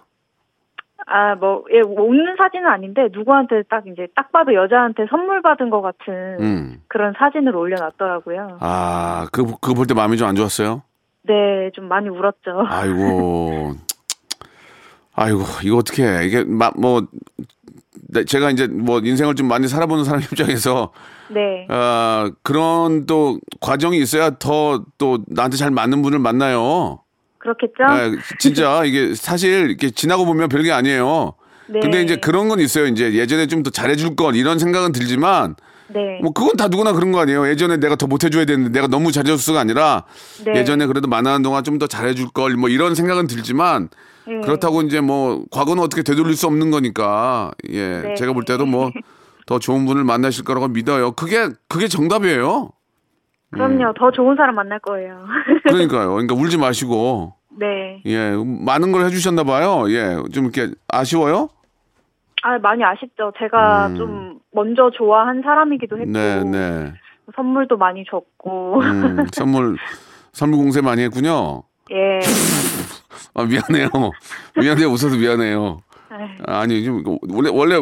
아, 1.07 1.35
뭐, 1.35 1.63
예, 1.71 1.81
뭐 1.81 2.03
웃는 2.05 2.35
사진은 2.37 2.65
아닌데, 2.67 3.07
누구한테 3.11 3.61
딱 3.69 3.85
이제, 3.87 4.07
딱 4.15 4.31
봐도 4.31 4.55
여자한테 4.55 5.05
선물 5.09 5.41
받은 5.43 5.69
것 5.69 5.81
같은 5.81 6.13
음. 6.41 6.81
그런 6.87 7.13
사진을 7.17 7.55
올려놨더라고요. 7.55 8.57
아, 8.59 9.27
그, 9.31 9.45
그거 9.45 9.75
볼때 9.75 9.93
마음이 9.93 10.17
좀 10.17 10.27
안 10.27 10.35
좋았어요? 10.35 10.81
네, 11.21 11.69
좀 11.75 11.87
많이 11.87 12.09
울었죠. 12.09 12.65
아이고. 12.67 13.73
아이고, 15.13 15.39
이거 15.63 15.77
어떻게 15.77 16.03
해. 16.03 16.25
이게, 16.25 16.43
마, 16.43 16.71
뭐, 16.75 17.01
네, 17.01 17.07
제가 18.27 18.51
이제 18.51 18.67
뭐 18.67 18.99
인생을 18.99 19.35
좀 19.35 19.47
많이 19.47 19.67
살아보는 19.67 20.03
사람 20.03 20.21
입장에서 20.31 20.91
네. 21.33 21.65
아, 21.69 22.29
그런 22.43 23.05
또 23.05 23.39
과정이 23.61 23.97
있어야 23.99 24.31
더 24.37 24.83
또 24.97 25.19
나한테 25.27 25.57
잘 25.57 25.71
맞는 25.71 26.01
분을 26.01 26.19
만나요. 26.19 26.99
그렇겠죠? 27.39 27.83
아, 27.83 28.11
진짜 28.39 28.83
이게 28.85 29.13
사실 29.13 29.69
이렇게 29.69 29.89
지나고 29.91 30.25
보면 30.25 30.49
별게 30.49 30.71
아니에요. 30.71 31.33
네. 31.67 31.79
근데 31.79 32.01
이제 32.01 32.15
그런 32.17 32.47
건 32.49 32.59
있어요. 32.59 32.85
이제 32.87 33.13
예전에 33.13 33.47
좀 33.47 33.63
더 33.63 33.69
잘해줄 33.71 34.15
걸 34.15 34.35
이런 34.35 34.59
생각은 34.59 34.91
들지만 34.91 35.55
네. 35.87 36.19
뭐 36.21 36.31
그건 36.31 36.55
다 36.57 36.67
누구나 36.67 36.93
그런 36.93 37.11
거 37.11 37.19
아니에요. 37.19 37.47
예전에 37.47 37.77
내가 37.77 37.95
더 37.95 38.07
못해줘야 38.07 38.45
되는데 38.45 38.69
내가 38.71 38.87
너무 38.87 39.11
잘해줬어가 39.11 39.59
아니라 39.59 40.05
네. 40.45 40.59
예전에 40.59 40.85
그래도 40.87 41.07
만나는 41.07 41.41
동안 41.43 41.63
좀 41.63 41.77
더 41.79 41.87
잘해줄 41.87 42.29
걸 42.33 42.55
뭐 42.57 42.69
이런 42.69 42.95
생각은 42.95 43.27
들지만 43.27 43.89
네. 44.27 44.41
그렇다고 44.41 44.81
이제 44.81 45.01
뭐 45.01 45.43
과거는 45.51 45.81
어떻게 45.83 46.01
되돌릴 46.03 46.35
수 46.35 46.47
없는 46.47 46.71
거니까 46.71 47.51
예 47.69 48.01
네. 48.01 48.13
제가 48.15 48.33
볼 48.33 48.43
때도 48.45 48.65
뭐 48.65 48.91
더 49.47 49.59
좋은 49.59 49.85
분을 49.85 50.03
만나실 50.03 50.43
거라고 50.43 50.67
믿어요. 50.69 51.11
그게 51.11 51.49
그게 51.69 51.87
정답이에요. 51.87 52.71
그럼요. 53.51 53.93
더 53.95 54.09
좋은 54.09 54.35
사람 54.35 54.55
만날 54.55 54.79
거예요. 54.79 55.23
그러니까요. 55.69 56.13
그러니까 56.13 56.33
울지 56.33 56.57
마시고 56.57 57.33
네. 57.59 58.01
예 58.07 58.31
많은 58.35 58.91
걸 58.91 59.05
해주셨나 59.05 59.43
봐요. 59.43 59.85
예 59.89 60.15
좀 60.33 60.45
이렇게 60.45 60.73
아쉬워요. 60.87 61.49
아, 62.41 62.57
많이 62.57 62.83
아쉽죠. 62.83 63.31
제가 63.37 63.93
좀 63.95 64.39
먼저 64.51 64.89
좋아한 64.97 65.43
사람이기도 65.43 65.97
했고. 65.97 66.09
음. 66.09 66.13
네 66.13 66.43
네. 66.43 66.93
선물도 67.35 67.77
많이 67.77 68.03
줬고. 68.09 68.81
음, 68.81 69.25
선물 69.31 69.77
선물 70.33 70.57
공세 70.57 70.81
많이 70.81 71.03
했군요. 71.03 71.61
예. 71.91 72.19
아 73.33 73.43
미안해요. 73.43 73.89
미안해요. 74.59 74.87
웃어서 74.89 75.15
미안해요. 75.15 75.79
아니 76.47 76.83
좀 76.85 77.03
원래 77.29 77.49
원래 77.51 77.75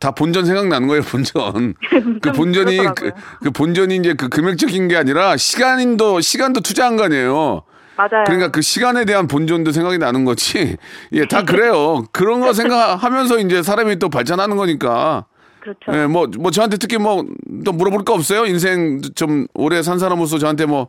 다 0.00 0.10
본전 0.10 0.44
생각나는 0.44 0.88
거예요 0.88 1.02
본전 1.02 1.74
그 2.20 2.32
본전이 2.32 2.78
그. 2.96 3.12
그 3.44 3.50
본전이 3.52 3.94
이제 3.96 4.14
그 4.14 4.28
금액적인 4.28 4.88
게 4.88 4.96
아니라 4.96 5.36
시간도 5.36 6.20
시간도 6.20 6.62
투자한 6.62 6.96
거 6.96 7.04
아니에요 7.04 7.62
맞아요. 7.96 8.24
그러니까 8.26 8.48
그 8.50 8.60
시간에 8.60 9.04
대한 9.04 9.28
본전도 9.28 9.70
생각이 9.70 9.98
나는 9.98 10.24
거지 10.24 10.76
예 11.14 11.26
다 11.26 11.42
그래요 11.42 12.04
그런 12.10 12.40
거 12.40 12.52
생각하면서 12.52 13.38
이제 13.38 13.62
사람이 13.62 14.00
또 14.00 14.08
발전하는 14.08 14.56
거니까 14.56 15.26
그렇죠. 15.60 15.92
예 15.92 16.06
뭐뭐 16.06 16.50
저한테 16.52 16.78
특히 16.78 16.98
뭐 16.98 17.24
또 17.64 17.70
물어볼 17.72 18.04
거 18.04 18.14
없어요 18.14 18.46
인생 18.46 19.00
좀 19.14 19.46
오래 19.54 19.80
산 19.82 20.00
사람으로서 20.00 20.38
저한테 20.38 20.66
뭐 20.66 20.88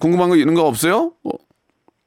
궁금한 0.00 0.28
거 0.28 0.34
있는 0.36 0.54
거 0.54 0.62
없어요 0.66 1.12
어, 1.22 1.30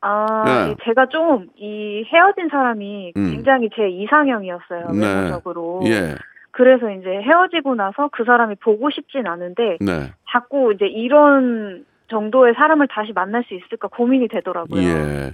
아, 0.07 0.43
예. 0.47 0.69
예, 0.69 0.75
제가 0.83 1.07
좀 1.07 1.47
이 1.57 2.03
헤어진 2.05 2.49
사람이 2.49 3.13
음. 3.17 3.31
굉장히 3.31 3.69
제 3.75 3.89
이상형이었어요. 3.89 4.87
외모적으로. 4.93 5.81
예 5.85 6.15
그래서 6.51 6.89
이제 6.91 7.09
헤어지고 7.09 7.75
나서 7.75 8.09
그 8.11 8.23
사람이 8.23 8.55
보고 8.63 8.89
싶진 8.89 9.27
않은데 9.27 9.77
네. 9.81 10.13
자꾸 10.31 10.73
이제 10.73 10.85
이런 10.85 11.85
정도의 12.09 12.53
사람을 12.55 12.87
다시 12.87 13.11
만날 13.13 13.43
수 13.47 13.55
있을까 13.55 13.87
고민이 13.89 14.27
되더라고요. 14.29 14.81
예. 14.81 15.33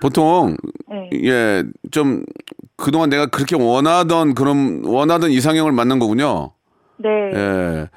보통 0.00 0.56
네. 0.88 1.10
예, 1.24 1.64
좀 1.90 2.24
그동안 2.76 3.10
내가 3.10 3.26
그렇게 3.26 3.56
원하던 3.56 4.34
그런 4.34 4.82
원하던 4.84 5.30
이상형을 5.30 5.72
만난 5.72 5.98
거군요. 5.98 6.52
네. 6.96 7.08
예. 7.34 7.88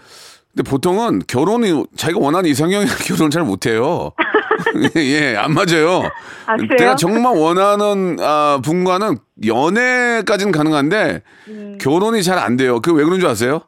근데 0.55 0.70
보통은 0.70 1.20
결혼이 1.27 1.86
자기가 1.96 2.20
원하는 2.20 2.50
이상형이 2.50 2.86
결혼을 3.08 3.29
잘 3.29 3.44
못해요. 3.44 4.12
예, 4.98 5.36
안 5.36 5.54
맞아요. 5.54 6.10
아, 6.46 6.56
그래요? 6.56 6.76
내가 6.78 6.96
정말 6.96 7.36
원하는 7.36 8.18
아, 8.22 8.60
분과는 8.64 9.18
연애까지는 9.46 10.52
가능한데 10.52 11.22
음. 11.50 11.78
결혼이 11.82 12.24
잘 12.24 12.38
안 12.38 12.56
돼요. 12.58 12.80
그왜 12.82 13.04
그런 13.04 13.20
줄 13.20 13.30
아세요? 13.30 13.62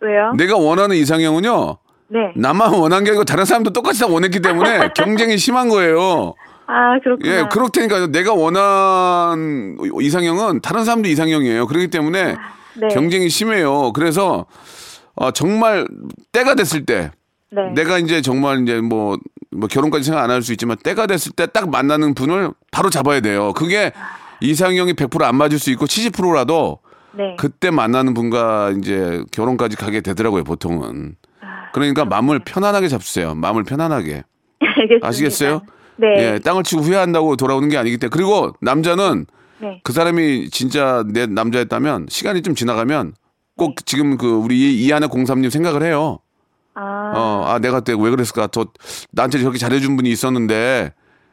왜요? 0.00 0.32
내가 0.36 0.56
원하는 0.56 0.96
이상형은요. 0.96 1.76
네. 2.08 2.18
나만 2.36 2.72
원한 2.72 3.04
게 3.04 3.10
아니고 3.10 3.24
다른 3.24 3.44
사람도 3.44 3.72
똑같이 3.72 4.00
다 4.00 4.06
원했기 4.06 4.40
때문에 4.40 4.90
경쟁이 4.96 5.36
심한 5.38 5.68
거예요. 5.68 6.34
아, 6.66 6.98
그렇구나. 7.02 7.28
예, 7.28 7.44
그렇다니까요. 7.50 8.08
내가 8.08 8.32
원한 8.34 9.76
이상형은 10.00 10.60
다른 10.60 10.84
사람도 10.84 11.08
이상형이에요. 11.08 11.66
그렇기 11.66 11.88
때문에 11.88 12.36
네. 12.80 12.88
경쟁이 12.88 13.28
심해요. 13.28 13.92
그래서 13.92 14.46
어, 15.16 15.30
정말 15.32 15.86
때가 16.32 16.54
됐을 16.54 16.86
때 16.86 17.10
네. 17.50 17.72
내가 17.74 17.98
이제 17.98 18.22
정말 18.22 18.62
이제 18.62 18.80
뭐, 18.80 19.18
뭐 19.52 19.68
결혼까지 19.68 20.04
생각 20.04 20.22
안 20.22 20.30
할 20.30 20.42
수 20.42 20.52
있지만 20.52 20.76
때가 20.82 21.06
됐을 21.06 21.32
때 21.32 21.46
딱 21.46 21.70
만나는 21.70 22.14
분을 22.14 22.52
바로 22.70 22.90
잡아야 22.90 23.20
돼요. 23.20 23.52
그게 23.54 23.92
이상형이 24.40 24.94
100%안 24.94 25.34
맞을 25.36 25.58
수 25.58 25.70
있고 25.72 25.86
70%라도 25.86 26.78
네. 27.16 27.34
그때 27.38 27.70
만나는 27.70 28.14
분과 28.14 28.74
이제 28.78 29.22
결혼까지 29.32 29.76
가게 29.76 30.00
되더라고요, 30.00 30.44
보통은. 30.44 31.16
그러니까 31.72 32.04
마음을 32.04 32.38
편안하게 32.38 32.88
잡으세요. 32.88 33.34
마음을 33.34 33.64
편안하게. 33.64 34.22
알겠습니다. 34.60 35.06
아시겠어요? 35.08 35.62
네. 35.96 36.06
예, 36.34 36.38
땅을 36.38 36.62
치고 36.62 36.82
후회한다고 36.82 37.36
돌아오는 37.36 37.68
게 37.68 37.76
아니기 37.76 37.98
때문에. 37.98 38.10
그리고 38.16 38.52
남자는 38.60 39.26
네. 39.60 39.80
그 39.82 39.92
사람이 39.92 40.50
진짜 40.50 41.04
내 41.12 41.26
남자였다면 41.26 42.06
시간이 42.08 42.42
좀 42.42 42.54
지나가면 42.54 43.14
꼭 43.56 43.84
지금 43.84 44.16
그 44.16 44.30
우리 44.30 44.80
이하나 44.80 45.08
공삼님 45.08 45.50
생각을 45.50 45.82
해요. 45.82 46.20
아, 46.74 47.12
어, 47.14 47.44
아, 47.46 47.58
내가 47.58 47.80
그때 47.80 47.92
왜 47.98 48.10
그랬을까? 48.10 48.46
더 48.46 48.66
나한테 49.10 49.38
저렇게 49.38 49.58
잘해준 49.58 49.96
분이 49.96 50.10
있었는데, 50.10 50.92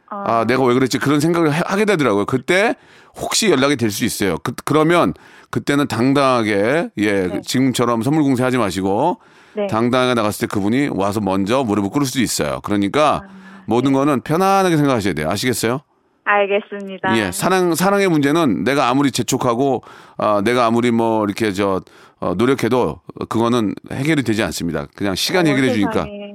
아, 0.09 0.45
내가 0.47 0.63
왜 0.63 0.73
그랬지? 0.73 0.99
그런 0.99 1.19
생각을 1.19 1.49
하- 1.51 1.63
하게 1.65 1.85
되더라고요. 1.85 2.25
그때 2.25 2.75
혹시 3.15 3.49
연락이 3.51 3.75
될 3.75 3.91
수 3.91 4.05
있어요. 4.05 4.37
그, 4.43 4.53
그러면 4.65 5.13
그때는 5.49 5.87
당당하게, 5.87 6.89
예, 6.97 7.41
지금처럼 7.45 8.01
선물 8.01 8.23
공세 8.23 8.43
하지 8.43 8.57
마시고, 8.57 9.19
네. 9.55 9.67
당당하게 9.67 10.13
나갔을 10.13 10.47
때 10.47 10.53
그분이 10.53 10.89
와서 10.93 11.19
먼저 11.19 11.63
무릎을 11.63 11.89
꿇을 11.89 12.05
수도 12.05 12.19
있어요. 12.21 12.59
그러니까 12.63 13.23
모든 13.65 13.91
거는 13.91 14.21
편안하게 14.21 14.77
생각하셔야 14.77 15.13
돼요. 15.13 15.29
아시겠어요? 15.29 15.81
알겠습니다. 16.25 17.17
예, 17.17 17.31
사랑 17.31 17.73
사랑의 17.73 18.09
문제는 18.09 18.63
내가 18.65 18.89
아무리 18.89 19.11
재촉하고 19.11 19.81
아 20.17 20.41
내가 20.43 20.65
아무리 20.65 20.91
뭐 20.91 21.23
이렇게 21.23 21.53
저 21.53 21.81
어, 22.19 22.33
노력해도 22.35 23.01
그거는 23.29 23.75
해결이 23.91 24.23
되지 24.23 24.43
않습니다. 24.43 24.87
그냥 24.95 25.15
시간이 25.15 25.49
어, 25.49 25.53
해결해 25.53 25.73
주니까 25.73 25.91
세상에. 26.03 26.33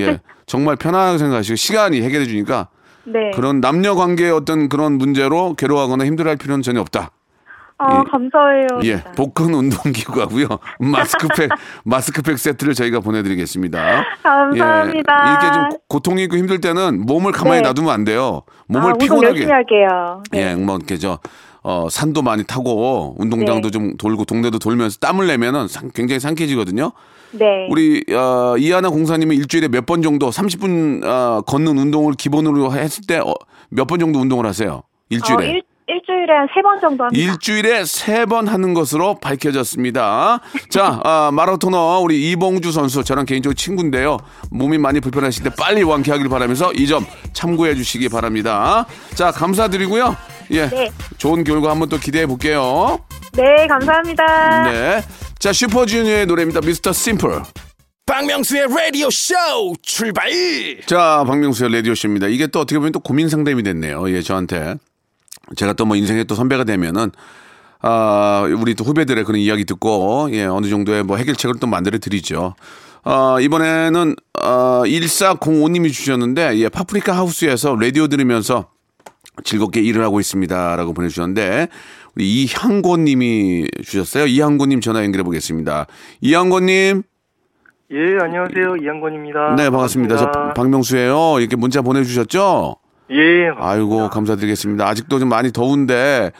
예 0.00 0.20
정말 0.46 0.76
편안하게 0.76 1.18
생각하시고 1.18 1.56
시간이 1.56 2.02
해결해 2.02 2.26
주니까 2.26 2.68
네. 3.04 3.30
그런 3.34 3.60
남녀 3.60 3.94
관계의 3.94 4.30
어떤 4.32 4.68
그런 4.68 4.92
문제로 4.98 5.54
괴로워하거나 5.54 6.04
힘들어할 6.04 6.36
필요는 6.36 6.62
전혀 6.62 6.80
없다. 6.80 7.10
아, 7.82 8.02
이- 8.02 8.10
감사해요. 8.10 8.66
예, 8.84 8.96
진짜. 8.96 9.12
복근 9.12 9.54
운동기구하고요. 9.54 10.48
마스크팩, 10.80 11.48
마스크팩 11.84 12.38
세트를 12.38 12.74
저희가 12.74 13.00
보내드리겠습니다. 13.00 14.04
감사합니다. 14.22 15.24
예, 15.26 15.30
이렇게 15.30 15.52
좀 15.54 15.78
고통이 15.88 16.24
있고 16.24 16.36
힘들 16.36 16.60
때는 16.60 17.06
몸을 17.06 17.32
가만히 17.32 17.62
네. 17.62 17.68
놔두면 17.68 17.90
안 17.90 18.04
돼요. 18.04 18.42
몸을 18.66 18.90
아, 18.90 18.94
피곤하게. 18.94 19.28
열심히 19.28 19.50
할게요. 19.52 20.22
네. 20.30 20.50
예, 20.50 20.54
뭐 20.56 20.76
이렇게 20.76 20.98
저 20.98 21.20
어, 21.62 21.88
산도 21.90 22.22
많이 22.22 22.44
타고 22.44 23.14
운동장도 23.18 23.68
네. 23.68 23.70
좀 23.70 23.96
돌고 23.96 24.24
동네도 24.24 24.58
돌면서 24.58 24.98
땀을 24.98 25.26
내면은 25.26 25.68
상- 25.68 25.90
굉장히 25.94 26.20
상쾌해지거든요. 26.20 26.92
네. 27.32 27.44
우리 27.70 28.04
어, 28.12 28.56
이하나 28.58 28.88
공사님은 28.90 29.36
일주일에 29.36 29.68
몇 29.68 29.86
번 29.86 30.02
정도 30.02 30.30
30분 30.30 31.04
어, 31.04 31.42
걷는 31.42 31.78
운동을 31.78 32.14
기본으로 32.14 32.72
했을 32.72 33.04
때 33.06 33.20
몇 33.70 33.86
번 33.86 33.98
정도 34.00 34.18
운동을 34.20 34.46
하세요? 34.46 34.82
일주일에. 35.10 35.44
어, 35.44 35.48
일, 35.50 35.62
일주일에 35.86 36.32
한 36.32 36.46
세 36.48 36.62
번 36.62 36.80
정도 36.80 37.04
합니다. 37.04 37.32
일주일에 37.32 37.84
세 37.84 38.24
번 38.26 38.48
하는 38.48 38.74
것으로 38.74 39.16
밝혀졌습니다. 39.20 40.40
자, 40.70 41.00
아, 41.04 41.30
마라토너 41.32 42.00
우리 42.02 42.30
이봉주 42.30 42.72
선수 42.72 43.04
저랑 43.04 43.26
개인적으로 43.26 43.54
친구인데요. 43.54 44.16
몸이 44.50 44.78
많이 44.78 45.00
불편하실 45.00 45.44
때 45.44 45.50
빨리 45.58 45.82
완쾌하길 45.82 46.28
바라면서 46.28 46.72
이 46.74 46.86
점 46.86 47.04
참고해 47.32 47.74
주시기 47.76 48.08
바랍니다. 48.08 48.86
자, 49.14 49.30
감사드리고요. 49.30 50.16
예. 50.50 50.68
네. 50.68 50.90
좋은 51.18 51.44
결과 51.44 51.70
한번 51.70 51.88
또 51.88 51.98
기대해 51.98 52.26
볼게요. 52.26 52.98
네, 53.32 53.66
감사합니다. 53.66 54.70
네. 54.70 55.02
자, 55.38 55.52
슈퍼주니어의 55.52 56.26
노래입니다. 56.26 56.60
미스터 56.60 56.92
심플. 56.92 57.42
박명수의 58.06 58.66
라디오 58.74 59.08
쇼 59.10 59.34
출발 59.82 60.28
자, 60.86 61.22
박명수의 61.26 61.72
라디오 61.72 61.94
쇼입니다. 61.94 62.26
이게 62.26 62.48
또 62.48 62.58
어떻게 62.60 62.78
보면 62.78 62.90
또 62.92 62.98
고민 63.00 63.28
상담이 63.28 63.62
됐네요. 63.62 64.10
예, 64.10 64.20
저한테. 64.20 64.74
제가 65.56 65.72
또 65.74 65.84
뭐 65.84 65.96
인생의 65.96 66.24
또 66.24 66.34
선배가 66.34 66.64
되면은, 66.64 67.12
아, 67.82 68.44
우리 68.58 68.74
또 68.74 68.84
후배들의 68.84 69.24
그런 69.24 69.40
이야기 69.40 69.64
듣고, 69.64 70.28
예, 70.32 70.44
어느 70.44 70.68
정도의 70.68 71.04
뭐 71.04 71.16
해결책을 71.16 71.60
또 71.60 71.66
만들어 71.68 71.98
드리죠. 71.98 72.54
아, 73.04 73.38
이번에는, 73.40 74.16
아, 74.42 74.82
1405님이 74.84 75.92
주셨는데, 75.92 76.58
예, 76.58 76.68
파프리카 76.68 77.16
하우스에서 77.16 77.76
라디오 77.76 78.08
들으면서 78.08 78.68
즐겁게 79.44 79.80
일을 79.80 80.02
하고 80.04 80.20
있습니다. 80.20 80.76
라고 80.76 80.92
보내주셨는데, 80.92 81.68
우리 82.16 82.44
이향고님이 82.44 83.68
주셨어요. 83.84 84.26
이향고님 84.26 84.80
전화 84.80 85.04
연결해 85.04 85.22
보겠습니다. 85.22 85.86
이향고님. 86.20 87.02
예, 87.92 88.18
안녕하세요. 88.22 88.76
이한권입니다. 88.82 89.56
네, 89.56 89.68
반갑습니다. 89.70 90.16
저 90.16 90.30
박명수예요. 90.54 91.40
이렇게 91.40 91.56
문자 91.56 91.82
보내주셨죠? 91.82 92.76
예, 93.10 93.48
아이고, 93.56 94.08
감사드리겠습니다. 94.10 94.86
아직도 94.86 95.18
좀 95.18 95.28
많이 95.28 95.50
더운데, 95.52 96.30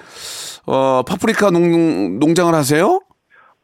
어, 0.66 1.02
파프리카 1.02 1.50
농, 1.50 2.20
농장을 2.20 2.54
하세요? 2.54 3.00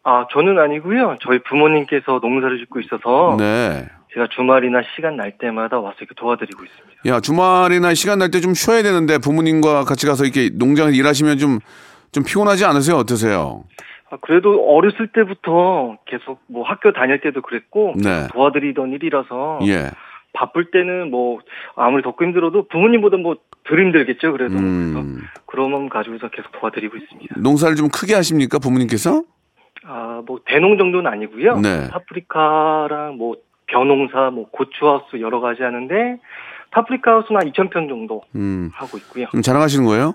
아, 0.03 0.27
저는 0.33 0.59
아니고요. 0.59 1.17
저희 1.21 1.41
부모님께서 1.43 2.21
농사를 2.23 2.59
짓고 2.61 2.81
있어서 2.81 3.37
네. 3.39 3.89
제가 4.17 4.29
주말이나 4.35 4.81
시간 4.95 5.17
날 5.17 5.33
때마다 5.37 5.79
와서 5.79 5.97
이렇게 6.01 6.15
도와드리고 6.17 6.65
있습니다. 6.65 7.03
야, 7.07 7.21
주말이나 7.21 7.93
시간 7.93 8.19
날 8.19 8.31
때 8.31 8.41
좀 8.41 8.55
쉬어야 8.55 8.83
되는데, 8.83 9.19
부모님과 9.19 9.85
같이 9.85 10.07
가서 10.07 10.25
이렇게 10.25 10.49
농장에서 10.55 10.97
일하시면 10.97 11.37
좀, 11.37 11.59
좀 12.13 12.25
피곤하지 12.25 12.65
않으세요? 12.65 12.97
어떠세요? 12.97 13.65
아, 14.11 14.17
그래도 14.23 14.65
어렸을 14.75 15.09
때부터 15.13 15.99
계속 16.07 16.41
뭐 16.47 16.63
학교 16.65 16.93
다닐 16.95 17.21
때도 17.21 17.43
그랬고 17.43 17.93
네. 18.03 18.27
도와드리던 18.33 18.93
일이라서 18.93 19.59
예. 19.67 19.91
바쁠 20.33 20.71
때는 20.71 21.11
뭐 21.11 21.41
아무리 21.75 22.03
덥고 22.03 22.25
힘들어도 22.25 22.69
부모님보다 22.69 23.19
뭐 23.19 23.37
덜 23.69 23.81
힘들겠죠. 23.81 24.31
그래도 24.33 24.55
그래서 24.55 24.65
음. 25.01 25.23
그런 25.47 25.73
마음 25.73 25.89
가지고서 25.89 26.29
계속 26.29 26.53
도와드리고 26.53 26.97
있습니다. 26.97 27.35
농사를 27.41 27.75
좀 27.75 27.89
크게 27.89 28.15
하십니까? 28.15 28.61
부모님께서? 28.61 29.25
아, 29.85 30.23
뭐 30.25 30.39
대농 30.47 30.79
정도는 30.79 31.11
아니고요. 31.11 31.59
네. 31.59 31.89
파프리카랑 31.91 33.17
뭐 33.17 33.35
벼농사, 33.67 34.31
뭐 34.33 34.47
고추하우스 34.51 35.21
여러 35.21 35.41
가지 35.41 35.63
하는데 35.63 36.19
파프리카 36.71 37.13
하우스는 37.13 37.41
한 37.41 37.51
2,000평 37.53 37.89
정도 37.89 38.23
음. 38.35 38.71
하고 38.75 38.97
있고요. 38.99 39.27
좀 39.33 39.43
자랑하시는 39.43 39.85
거예요? 39.87 40.15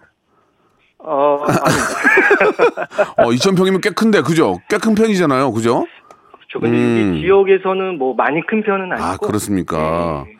어, 0.99 1.39
어, 3.17 3.23
2,000평이면 3.31 3.81
꽤 3.81 3.89
큰데, 3.89 4.21
그죠? 4.21 4.59
꽤 4.69 4.77
큰 4.77 4.93
편이잖아요. 4.93 5.51
그죠? 5.51 5.85
그렇죠. 6.31 6.59
근데 6.59 6.77
음. 6.77 7.09
여기 7.13 7.21
지역에서는 7.21 7.97
뭐 7.97 8.13
많이 8.13 8.45
큰 8.45 8.61
편은 8.63 8.91
아니고. 8.91 9.03
아, 9.03 9.17
그렇습니까? 9.17 10.25
네. 10.27 10.35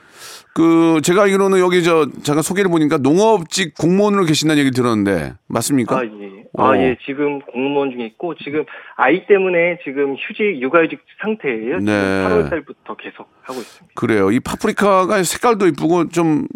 그 0.54 1.00
제가 1.04 1.24
알기로는 1.24 1.60
여기 1.60 1.82
저 1.82 2.06
잠깐 2.24 2.42
소개를 2.44 2.70
보니까 2.70 2.98
농업직 2.98 3.74
공무원으로 3.76 4.26
계신다는 4.26 4.60
얘기 4.62 4.72
들었는데 4.72 5.34
맞습니까? 5.48 5.98
아, 5.98 6.04
예. 6.04 6.41
어. 6.54 6.66
아, 6.66 6.78
예. 6.78 6.98
지금 7.06 7.40
공무원 7.40 7.92
중에 7.92 8.06
있고, 8.08 8.36
지금 8.36 8.66
아이 8.96 9.26
때문에 9.26 9.80
지금 9.84 10.16
휴직, 10.16 10.62
육아휴직 10.62 11.00
상태예요. 11.22 11.80
네. 11.80 11.86
지금 11.86 12.26
8월 12.26 12.50
달부터 12.50 12.96
계속 12.96 13.30
하고 13.44 13.60
있습니다. 13.60 13.94
그래요. 13.96 14.32
이 14.32 14.40
파프리카가 14.40 15.24
색깔도 15.24 15.68
이쁘고 15.68 16.10
좀 16.10 16.48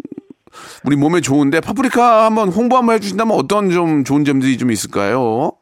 우리 0.84 0.96
몸에 0.96 1.20
좋은데 1.20 1.60
파프리카 1.60 2.26
한번 2.26 2.48
홍보 2.48 2.76
한번 2.76 2.94
해주신다면 2.96 3.34
어떤 3.36 3.70
좀 3.70 4.04
좋은 4.04 4.24
점들이 4.24 4.56
좀 4.58 4.70
있을까요? 4.70 5.52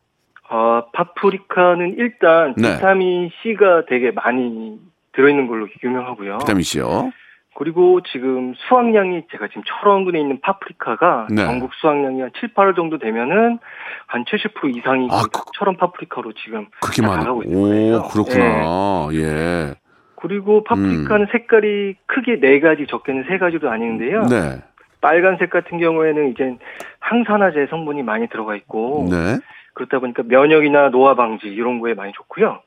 아, 0.49 0.85
파프리카는 0.92 1.97
일단 1.99 2.55
네. 2.57 2.75
비타민 2.77 3.31
C가 3.42 3.87
되게 3.88 4.11
많이 4.11 4.79
들어있는 5.12 5.47
걸로 5.47 5.68
유명하고요. 5.83 6.38
비타민 6.38 6.62
C요. 6.62 7.11
그리고 7.57 8.01
지금 8.12 8.55
수확량이 8.69 9.23
제가 9.31 9.47
지금 9.49 9.62
철원군에 9.64 10.21
있는 10.21 10.40
파프리카가 10.40 11.29
네. 11.31 11.45
전국 11.47 11.73
수확량이 11.75 12.21
한 12.21 12.31
7, 12.38 12.53
8월 12.55 12.75
정도 12.75 12.99
되면은 12.99 13.59
한 14.07 14.25
70% 14.25 14.77
이상이 14.77 15.09
아, 15.11 15.23
그 15.23 15.31
그- 15.31 15.45
철원 15.57 15.77
파프리카로 15.77 16.33
지금 16.33 16.67
그렇게 16.81 17.03
많아. 17.03 17.19
나가고 17.19 17.43
있는 17.45 17.57
오, 17.59 17.62
거예요. 17.69 18.03
네. 18.03 18.09
그렇구나. 18.12 19.09
예. 19.12 19.75
그리고 20.17 20.64
파프리카는 20.64 21.27
색깔이 21.33 21.95
크게 22.07 22.40
네 22.40 22.59
가지, 22.61 22.87
적게는 22.88 23.25
세 23.29 23.38
가지로 23.38 23.69
나뉘는데요. 23.71 24.23
네. 24.23 24.61
빨간색 25.01 25.51
같은 25.51 25.79
경우에는 25.79 26.31
이제 26.31 26.57
항산화제 27.01 27.67
성분이 27.71 28.03
많이 28.03 28.27
들어가 28.29 28.57
있고 28.57 29.07
네. 29.11 29.38
그렇다 29.75 29.99
보니까 29.99 30.23
면역이나 30.27 30.88
노화 30.90 31.14
방지 31.14 31.47
이런 31.49 31.79
거에 31.79 31.95
많이 31.95 32.12
좋고요. 32.12 32.61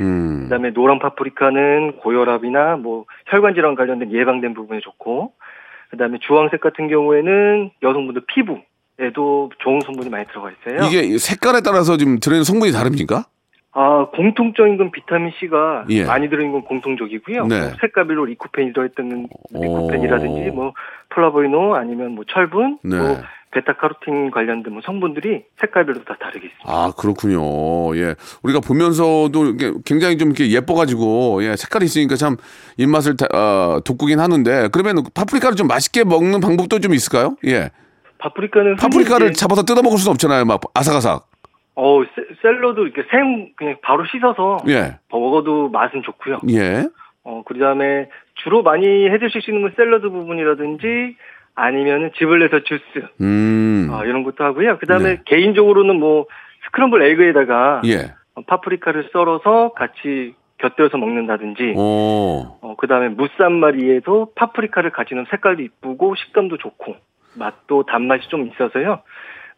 음. 0.00 0.44
그다음에 0.44 0.70
노란 0.72 0.98
파프리카는 0.98 1.96
고혈압이나 1.98 2.76
뭐 2.76 3.04
혈관 3.26 3.54
질환 3.54 3.74
관련된 3.74 4.12
예방된 4.12 4.54
부분에 4.54 4.80
좋고 4.80 5.32
그다음에 5.90 6.18
주황색 6.20 6.60
같은 6.60 6.88
경우에는 6.88 7.70
여성분들 7.82 8.22
피부에도 8.26 9.50
좋은 9.58 9.80
성분이 9.80 10.10
많이 10.10 10.26
들어가 10.26 10.50
있어요. 10.50 10.88
이게 10.88 11.18
색깔에 11.18 11.60
따라서 11.64 11.96
지금 11.96 12.18
들어있는 12.18 12.44
성분이 12.44 12.72
다릅니까? 12.72 13.24
아 13.76 14.06
공통적인 14.14 14.76
건 14.76 14.92
비타민 14.92 15.32
C가 15.38 15.86
예. 15.90 16.04
많이 16.04 16.28
들어있는 16.28 16.52
건 16.52 16.62
공통적이고요. 16.62 17.46
네. 17.46 17.60
뭐 17.60 17.70
색깔별로 17.80 18.24
리코펜이 18.26 18.72
들어있던 18.72 19.28
리코펜이라든지 19.52 20.50
뭐 20.50 20.72
플라보이노 21.08 21.74
아니면 21.74 22.12
뭐 22.12 22.24
철분, 22.28 22.78
네. 22.84 22.96
뭐 22.96 23.20
베타카로틴 23.54 24.30
관련된 24.30 24.72
뭐 24.72 24.82
성분들이 24.84 25.44
색깔별로 25.60 26.04
다 26.04 26.16
다르게 26.20 26.46
있습니다. 26.48 26.64
아, 26.70 26.92
그렇군요. 26.98 27.96
예. 27.96 28.14
우리가 28.42 28.60
보면서도 28.60 29.56
굉장히 29.86 30.18
좀 30.18 30.28
이렇게 30.28 30.50
예뻐가지고, 30.50 31.42
예, 31.44 31.56
색깔이 31.56 31.86
있으니까 31.86 32.16
참 32.16 32.36
입맛을 32.76 33.16
다, 33.16 33.26
어, 33.32 33.80
돋구긴 33.84 34.20
하는데, 34.20 34.68
그러면 34.72 35.04
파프리카를 35.14 35.56
좀 35.56 35.66
맛있게 35.68 36.04
먹는 36.04 36.40
방법도 36.40 36.80
좀 36.80 36.92
있을까요? 36.92 37.36
예. 37.46 37.70
파프리카는 38.18 38.76
파프리카를 38.76 39.30
이제, 39.30 39.38
잡아서 39.40 39.62
뜯어 39.64 39.82
먹을 39.82 39.98
수는 39.98 40.12
없잖아요. 40.12 40.44
막 40.44 40.60
아삭아삭. 40.74 41.26
어 41.76 42.02
세- 42.14 42.34
샐러드 42.40 42.80
이렇게 42.80 43.02
생 43.10 43.52
그냥 43.56 43.76
바로 43.82 44.04
씻어서 44.06 44.58
예. 44.68 44.98
먹어도 45.10 45.68
맛은 45.70 46.02
좋고요. 46.04 46.38
예. 46.50 46.86
어 47.24 47.42
그다음에 47.46 48.08
주로 48.36 48.62
많이 48.62 48.86
해드실 49.08 49.42
수 49.42 49.50
있는 49.50 49.62
건 49.62 49.72
샐러드 49.76 50.08
부분이라든지 50.08 51.16
아니면은 51.54 52.10
즙을 52.16 52.40
내서 52.40 52.60
주스 52.64 52.82
음. 53.20 53.88
어, 53.90 54.04
이런 54.04 54.24
것도 54.24 54.44
하고요. 54.44 54.78
그다음에 54.78 55.16
네. 55.16 55.22
개인적으로는 55.24 55.98
뭐 55.98 56.26
스크램블 56.66 57.02
에그에다가 57.02 57.82
예. 57.86 58.14
어, 58.34 58.42
파프리카를 58.46 59.10
썰어서 59.12 59.72
같이 59.74 60.34
곁들여서 60.58 60.98
먹는다든지 60.98 61.74
오. 61.76 62.58
어, 62.60 62.74
그 62.78 62.86
다음에 62.86 63.08
무쌈말이에도 63.08 64.32
파프리카를 64.34 64.90
같이 64.90 65.14
넣으면 65.14 65.26
색깔도 65.30 65.62
이쁘고 65.62 66.14
식감도 66.16 66.58
좋고 66.58 66.96
맛도 67.34 67.84
단맛이 67.84 68.28
좀 68.28 68.48
있어서요. 68.48 69.02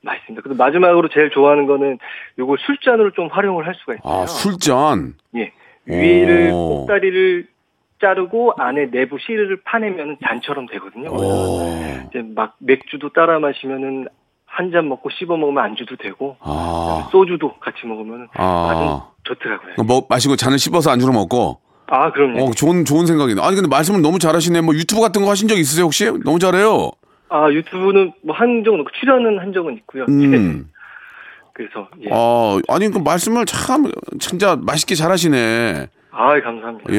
맛있습니다. 0.02 0.42
그리고 0.42 0.56
마지막으로 0.62 1.08
제일 1.08 1.30
좋아하는 1.30 1.66
거는 1.66 1.98
요걸 2.38 2.58
술잔으로 2.60 3.12
좀 3.12 3.28
활용을 3.28 3.66
할 3.66 3.74
수가 3.74 3.94
있어요. 3.94 4.12
아, 4.22 4.26
술잔. 4.26 5.14
예. 5.36 5.52
위를 5.86 6.50
오. 6.52 6.80
꼭다리를 6.86 7.46
자르고 8.10 8.52
안에 8.56 8.90
내부 8.90 9.18
씨를 9.18 9.60
파내면 9.64 10.18
잔처럼 10.24 10.66
되거든요. 10.66 11.10
오. 11.10 12.06
이제 12.08 12.22
막 12.34 12.54
맥주도 12.58 13.10
따라 13.12 13.38
마시면은 13.40 14.06
한 14.48 14.70
잔 14.72 14.88
먹고 14.88 15.10
씹어 15.10 15.36
먹으면 15.36 15.62
안주도 15.62 15.96
되고 15.96 16.36
아. 16.40 17.08
소주도 17.12 17.54
같이 17.58 17.84
먹으면 17.86 18.28
아. 18.34 19.08
좋더라고요. 19.24 19.74
뭐 19.86 20.06
마시고 20.08 20.36
잔을 20.36 20.58
씹어서 20.58 20.90
안주로 20.90 21.12
먹고. 21.12 21.60
아, 21.88 22.10
그럼요. 22.10 22.42
어, 22.44 22.50
좋은 22.52 22.84
좋은 22.84 23.04
생각이네. 23.06 23.40
아니 23.42 23.54
근데 23.54 23.68
말씀을 23.68 24.00
너무 24.00 24.18
잘하시네. 24.18 24.62
뭐 24.62 24.74
유튜브 24.74 25.02
같은 25.02 25.22
거 25.22 25.30
하신 25.30 25.46
적 25.48 25.58
있으세요 25.58 25.84
혹시? 25.84 26.06
너무 26.24 26.38
잘해요. 26.38 26.90
아, 27.28 27.50
유튜브는 27.50 28.12
뭐 28.24 28.34
한 28.34 28.62
적은 28.64 28.80
없고 28.80 28.90
출연은 28.98 29.38
한 29.40 29.52
적은 29.52 29.74
있고요. 29.78 30.04
음. 30.08 30.68
그래서 31.52 31.88
예. 32.02 32.08
어, 32.12 32.58
아니 32.68 32.88
그 32.90 32.98
말씀을 32.98 33.44
참 33.46 33.90
진짜 34.20 34.56
맛있게 34.56 34.94
잘하시네. 34.94 35.88
아, 36.18 36.40
감사합니다. 36.40 36.92
예, 36.92 36.96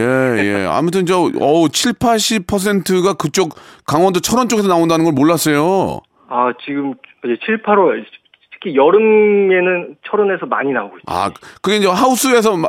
예. 0.61 0.65
아무튼 0.69 1.05
저 1.05 1.29
어우 1.39 1.69
7, 1.69 1.93
80%가 1.93 3.13
그쪽 3.13 3.55
강원도 3.85 4.19
철원 4.19 4.47
쪽에서 4.47 4.67
나온다는 4.67 5.05
걸 5.05 5.13
몰랐어요. 5.13 5.99
아, 6.29 6.51
지금 6.65 6.93
이제 7.25 7.37
7, 7.45 7.63
8월 7.63 8.03
특히 8.51 8.75
여름에는 8.75 9.97
철원에서 10.09 10.45
많이 10.45 10.71
나오고 10.71 10.97
있어요. 10.97 11.03
아, 11.07 11.31
그게 11.61 11.77
이제 11.77 11.87
하우스에서 11.87 12.57
마- 12.57 12.67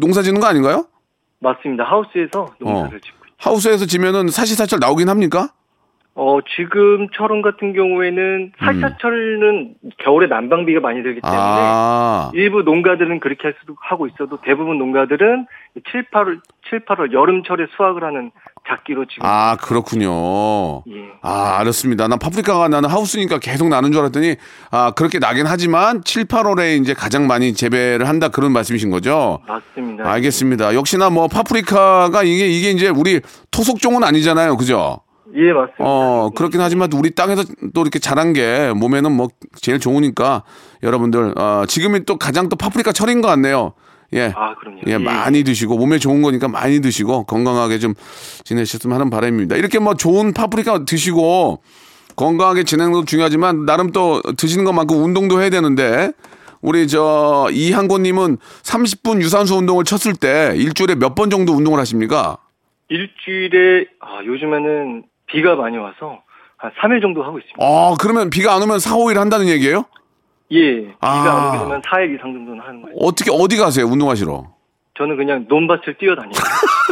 농사 0.00 0.22
짓는 0.22 0.40
거 0.40 0.46
아닌가요? 0.46 0.86
맞습니다. 1.40 1.84
하우스에서 1.84 2.46
농사를 2.58 2.96
어. 2.96 3.00
짓고 3.02 3.24
있어요. 3.26 3.34
하우스에서 3.38 3.86
지면은 3.86 4.28
사시사철 4.28 4.78
나오긴 4.80 5.08
합니까? 5.08 5.50
어, 6.16 6.38
지금 6.56 7.08
철원 7.16 7.42
같은 7.42 7.72
경우에는 7.72 8.52
사시사철은 8.58 9.74
겨울에 9.98 10.28
난방비가 10.28 10.78
많이 10.80 11.02
들기 11.02 11.20
때문에 11.20 11.40
음. 11.40 11.44
아, 11.44 12.30
일부 12.34 12.62
농가들은 12.62 13.18
그렇게 13.18 13.42
할 13.48 13.54
수도 13.60 13.74
하고 13.80 14.06
있어도 14.06 14.40
대부분 14.42 14.78
농가들은 14.78 15.46
7, 15.90 16.10
8월 16.10 16.40
7, 16.70 16.84
8월 16.84 17.12
여름철에 17.12 17.66
수확을 17.76 18.04
하는 18.04 18.30
작기로 18.66 19.06
지금 19.06 19.26
아 19.26 19.56
그렇군요. 19.56 20.84
예. 20.88 21.10
아, 21.20 21.58
알았습니다. 21.58 22.06
난 22.06 22.18
파프리카가 22.18 22.68
나는 22.68 22.88
하우스니까 22.88 23.38
계속 23.38 23.68
나는 23.68 23.90
줄 23.90 24.00
알았더니, 24.02 24.36
아, 24.70 24.92
그렇게 24.92 25.18
나긴 25.18 25.46
하지만 25.46 26.02
7, 26.04 26.26
8월에 26.26 26.80
이제 26.80 26.94
가장 26.94 27.26
많이 27.26 27.52
재배를 27.54 28.08
한다 28.08 28.28
그런 28.28 28.52
말씀이신 28.52 28.90
거죠? 28.90 29.40
맞습니다. 29.48 30.08
알겠습니다. 30.10 30.74
역시나 30.74 31.10
뭐 31.10 31.26
파프리카가 31.28 32.22
이게, 32.22 32.46
이게 32.46 32.70
이제 32.70 32.88
우리 32.88 33.20
토속종은 33.50 34.04
아니잖아요. 34.04 34.56
그죠? 34.56 35.00
예, 35.36 35.52
맞습니다. 35.52 35.76
어, 35.84 36.30
그렇긴 36.34 36.60
하지만 36.60 36.88
또 36.90 36.98
우리 36.98 37.10
땅에서 37.10 37.42
또 37.74 37.82
이렇게 37.82 37.98
자란 37.98 38.32
게 38.32 38.72
몸에는 38.74 39.10
뭐 39.12 39.28
제일 39.60 39.80
좋으니까 39.80 40.44
여러분들, 40.82 41.34
어, 41.38 41.64
지금이 41.66 42.04
또 42.04 42.16
가장 42.18 42.48
또 42.48 42.56
파프리카 42.56 42.92
철인 42.92 43.20
것 43.20 43.28
같네요. 43.28 43.72
예. 44.12 44.32
아, 44.36 44.54
그럼요. 44.54 44.80
예, 44.86 44.96
많이 44.98 45.42
드시고 45.42 45.76
몸에 45.76 45.98
좋은 45.98 46.22
거니까 46.22 46.46
많이 46.46 46.80
드시고 46.80 47.24
건강하게 47.24 47.78
좀 47.80 47.94
지내셨으면 48.44 48.94
하는 48.94 49.10
바람입니다. 49.10 49.56
이렇게 49.56 49.80
뭐 49.80 49.94
좋은 49.94 50.32
파프리카 50.32 50.84
드시고 50.84 51.62
건강하게 52.14 52.62
지내는 52.62 52.92
것도 52.92 53.04
중요하지만 53.06 53.66
나름 53.66 53.90
또 53.90 54.22
드시는 54.36 54.64
것만큼 54.64 55.02
운동도 55.02 55.40
해야 55.40 55.50
되는데 55.50 56.12
우리 56.60 56.86
저 56.86 57.48
이한곤님은 57.50 58.36
30분 58.62 59.20
유산소 59.20 59.56
운동을 59.56 59.82
쳤을 59.84 60.12
때 60.14 60.52
일주일에 60.56 60.94
몇 60.94 61.16
번 61.16 61.28
정도 61.28 61.52
운동을 61.54 61.80
하십니까? 61.80 62.38
일주일에 62.88 63.86
아, 64.00 64.22
요즘에는 64.24 65.02
비가 65.34 65.56
많이 65.56 65.76
와서 65.76 66.22
한 66.56 66.70
3일 66.80 67.02
정도 67.02 67.24
하고 67.24 67.38
있습니다. 67.38 67.58
아 67.60 67.96
그러면 68.00 68.30
비가 68.30 68.54
안 68.54 68.62
오면 68.62 68.78
4, 68.78 68.94
5일 68.94 69.16
한다는 69.16 69.48
얘기예요? 69.48 69.84
예. 70.52 70.82
비가 70.82 70.94
아. 71.00 71.42
안 71.42 71.48
오게 71.48 71.58
되면 71.58 71.82
4일 71.82 72.14
이상 72.14 72.32
정도는 72.32 72.60
하는 72.60 72.82
거예요. 72.82 72.96
어떻게 73.00 73.30
어디 73.32 73.56
가세요 73.56 73.86
운동하시러? 73.86 74.44
저는 74.96 75.16
그냥 75.16 75.46
논밭을 75.48 75.98
뛰어다니요. 75.98 76.30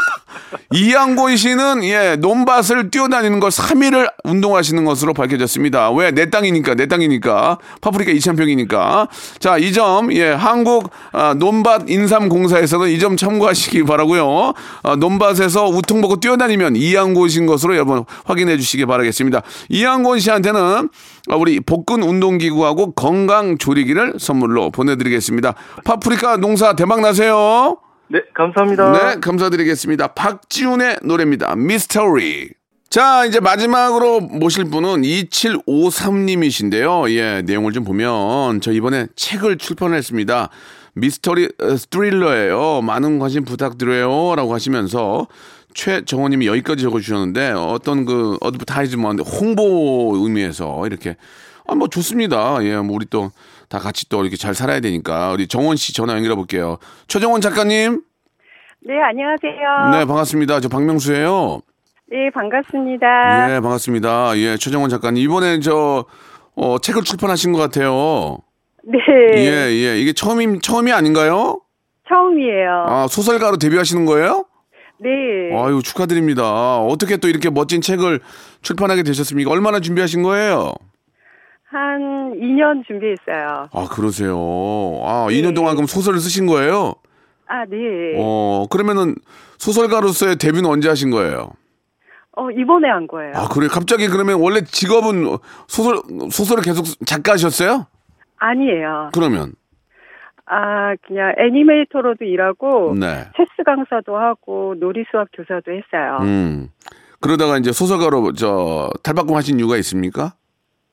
이양곤 0.73 1.37
씨는 1.37 1.85
예 1.85 2.17
논밭을 2.17 2.91
뛰어다니는 2.91 3.41
걸 3.41 3.51
3일을 3.51 4.11
운동하시는 4.25 4.85
것으로 4.85 5.15
밝혀졌습니다. 5.15 5.91
왜 5.93 6.11
내 6.13 6.29
땅이니까 6.31 6.75
내 6.75 6.87
땅이니까 6.87 7.59
파프리카 7.81 8.13
2,000평이니까 8.13 9.09
자 9.41 9.59
이 9.59 9.73
점 9.73 10.13
예 10.13 10.31
한국 10.31 10.91
아, 11.13 11.35
논밭 11.35 11.89
인삼공사에서는 11.89 12.89
이 12.91 12.99
점 12.99 13.17
참고하시기 13.17 13.83
바라고요. 13.85 14.53
아, 14.83 14.97
논밭에서 14.97 15.69
우통벗고 15.69 16.21
뛰어다니면 16.21 16.77
이양곤 16.77 17.29
씨인 17.29 17.47
것으로 17.47 17.75
여러분 17.75 18.05
확인해 18.25 18.57
주시기 18.57 18.87
바라겠습니다. 18.87 19.43
이양곤 19.71 20.21
씨한테는 20.21 20.89
아, 21.29 21.37
우리 21.37 21.61
복근 21.61 22.03
운동기구하고 22.03 22.93
건강 22.93 23.59
조리기를 23.59 24.15
선물로 24.19 24.71
보내드리겠습니다. 24.71 25.55
파프리카 25.85 26.37
농사 26.37 26.75
대박 26.75 27.01
나세요. 27.01 27.79
네, 28.13 28.23
감사합니다. 28.35 28.93
네, 28.93 29.21
감사드리겠습니다. 29.21 30.09
박지훈의 30.09 30.99
노래입니다. 31.03 31.57
미스터리. 31.57 32.51
자, 32.91 33.25
이제 33.25 33.41
마지막으로 33.41 34.21
모실 34.21 34.67
분은 34.67 35.01
2753님이신데요. 35.01 37.11
예, 37.13 37.41
내용을 37.41 37.73
좀 37.73 37.85
보면 37.85 38.61
저 38.61 38.71
이번에 38.71 39.07
책을 39.17 39.57
출판했습니다. 39.57 40.51
미스터리 40.93 41.49
어, 41.59 41.75
스릴러예요. 41.75 42.83
많은 42.83 43.19
관심 43.19 43.47
부탁드려요. 43.47 44.35
라고 44.37 44.53
하시면서 44.53 45.27
최정원님이 45.73 46.49
여기까지 46.49 46.83
적어주셨는데 46.83 47.53
어떤 47.53 48.05
그 48.05 48.37
advertisement 48.43 49.23
홍보 49.23 50.13
의미에서 50.17 50.87
이렇게 50.87 51.17
아, 51.67 51.75
뭐 51.75 51.89
좋습니다. 51.89 52.63
예, 52.65 52.77
뭐 52.77 52.97
우리 52.97 53.07
또 53.09 53.31
다 53.73 53.79
같이 53.79 54.07
또 54.11 54.21
이렇게 54.21 54.37
잘 54.37 54.55
살아야 54.55 54.81
되니까 54.81 55.33
우리 55.33 55.49
정원 55.49 55.77
씨 55.77 55.95
전화 55.95 56.15
연결해 56.15 56.35
볼게요. 56.35 56.77
최정원 57.09 57.41
작가님. 57.41 58.03
네, 58.85 59.01
안녕하세요. 59.01 59.91
네, 59.93 60.05
반갑습니다. 60.05 60.61
저 60.61 60.69
박명수예요. 60.69 61.63
네, 62.11 62.31
반갑습니다. 62.35 63.55
예, 63.57 63.61
반갑습니다. 63.61 64.37
예, 64.37 64.59
최정원 64.59 64.91
작가님. 64.91 65.25
이번에 65.25 65.61
저 65.61 66.05
어, 66.55 66.79
책을 66.81 67.03
출판하신 67.03 67.53
것 67.53 67.61
같아요. 67.61 68.41
네, 68.85 68.99
예, 69.37 69.71
예. 69.71 69.99
이게 69.99 70.13
처음이 70.13 70.61
처음이 70.61 70.93
아닌가요? 70.93 71.63
처음이에요. 72.11 72.85
아, 72.89 73.07
소설가로 73.09 73.57
데뷔하시는 73.57 74.05
거예요? 74.05 74.45
네. 74.99 75.09
아유, 75.59 75.81
축하드립니다. 75.83 76.77
어떻게 76.81 77.17
또 77.17 77.27
이렇게 77.27 77.49
멋진 77.49 77.81
책을 77.81 78.21
출판하게 78.61 79.03
되셨습니까? 79.03 79.51
얼마나 79.51 79.81
준비하신 79.81 80.23
거예요? 80.23 80.75
한 81.73 82.35
2년 82.37 82.87
준비했어요. 82.87 83.69
아, 83.73 83.89
그러세요. 83.91 84.37
아, 85.05 85.27
2년 85.31 85.55
동안 85.55 85.75
그럼 85.75 85.87
소설을 85.87 86.21
쓰신 86.21 86.47
거예요? 86.47 86.95
아, 87.47 87.65
네. 87.65 87.79
어, 88.19 88.67
그러면은 88.71 89.15
소설가로서의 89.59 90.37
데뷔는 90.37 90.69
언제 90.69 90.89
하신 90.89 91.11
거예요? 91.11 91.53
어, 92.37 92.51
이번에 92.51 92.89
한 92.89 93.07
거예요. 93.07 93.33
아, 93.35 93.49
그래. 93.49 93.69
갑자기 93.69 94.09
그러면 94.09 94.41
원래 94.41 94.63
직업은 94.63 95.39
소설, 95.67 95.97
소설을 96.31 96.63
계속 96.63 96.85
작가셨어요? 97.07 97.87
아니에요. 98.39 99.11
그러면. 99.15 99.53
아, 100.47 100.95
그냥 101.07 101.35
애니메이터로도 101.39 102.25
일하고 102.25 102.95
네. 102.99 103.29
체스 103.37 103.63
강사도 103.65 104.19
하고 104.19 104.75
놀이 104.79 105.05
수학 105.11 105.29
교사도 105.33 105.71
했어요. 105.73 106.19
음. 106.23 106.69
그러다가 107.21 107.57
이제 107.57 107.73
소설가로 107.73 108.33
저 108.33 108.91
탈바꿈 109.03 109.37
하신 109.37 109.59
이유가 109.59 109.77
있습니까? 109.79 110.35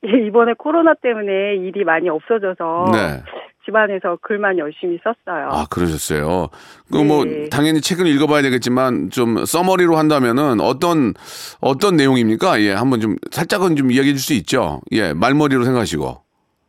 예, 0.08 0.28
이번에 0.28 0.54
코로나 0.58 0.94
때문에 0.94 1.56
일이 1.56 1.84
많이 1.84 2.10
없어져서 2.10 2.86
네. 2.94 3.22
집안에서 3.66 4.18
글만 4.22 4.58
열심히 4.58 4.98
썼어요. 5.04 5.50
아, 5.52 5.66
그러셨어요. 5.70 6.48
그뭐 6.92 7.26
네. 7.26 7.50
당연히 7.50 7.82
책을 7.82 8.08
읽어봐야 8.08 8.42
되겠지만 8.42 9.10
좀 9.12 9.46
서머리로 9.46 9.96
한다면은 9.98 10.62
어떤 10.62 11.14
어떤 11.62 11.96
내용입니까? 11.98 12.62
예, 12.62 12.72
한번 12.72 13.00
좀 13.02 13.18
살짝은 13.32 13.76
좀 13.76 13.92
이야기해 13.92 14.14
줄 14.16 14.20
수 14.20 14.34
있죠. 14.34 14.82
예, 14.92 15.14
말머리로 15.14 15.64
생각하시고. 15.64 16.22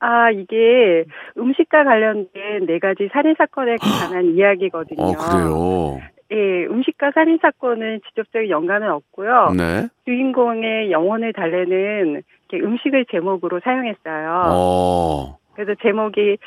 아, 0.02 0.30
이게 0.30 1.04
음식과 1.38 1.84
관련된 1.84 2.66
네 2.66 2.78
가지 2.78 3.08
살인 3.12 3.34
사건에 3.38 3.76
관한 3.80 4.24
이야기거든요. 4.36 5.02
어, 5.02 5.12
그래요. 5.14 6.00
예, 6.32 6.64
음식과 6.66 7.12
살인 7.14 7.38
사건은 7.42 8.00
직접적인 8.06 8.50
연관은 8.50 8.90
없고요. 8.90 9.52
네. 9.56 9.88
주인공의 10.04 10.90
영혼을 10.92 11.32
달래는 11.32 12.22
음식을 12.52 13.06
제목으로 13.10 13.60
사용했어요. 13.62 14.42
어. 14.52 15.38
그래서 15.54 15.74
제목이 15.82 16.38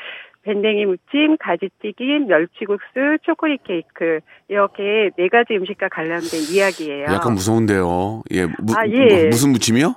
밴댕이 0.42 0.86
무침, 0.86 1.36
가지튀김, 1.38 2.26
멸치국수, 2.26 3.18
초콜릿 3.22 3.62
케이크 3.64 4.20
이렇게 4.48 5.10
네 5.16 5.28
가지 5.28 5.54
음식과 5.56 5.88
관련된 5.88 6.40
이야기예요. 6.52 7.06
약간 7.06 7.32
무서운데요. 7.34 8.22
예, 8.32 8.44
무, 8.44 8.74
아, 8.76 8.86
예. 8.86 9.20
뭐, 9.20 9.26
무슨 9.28 9.52
무침이요? 9.52 9.94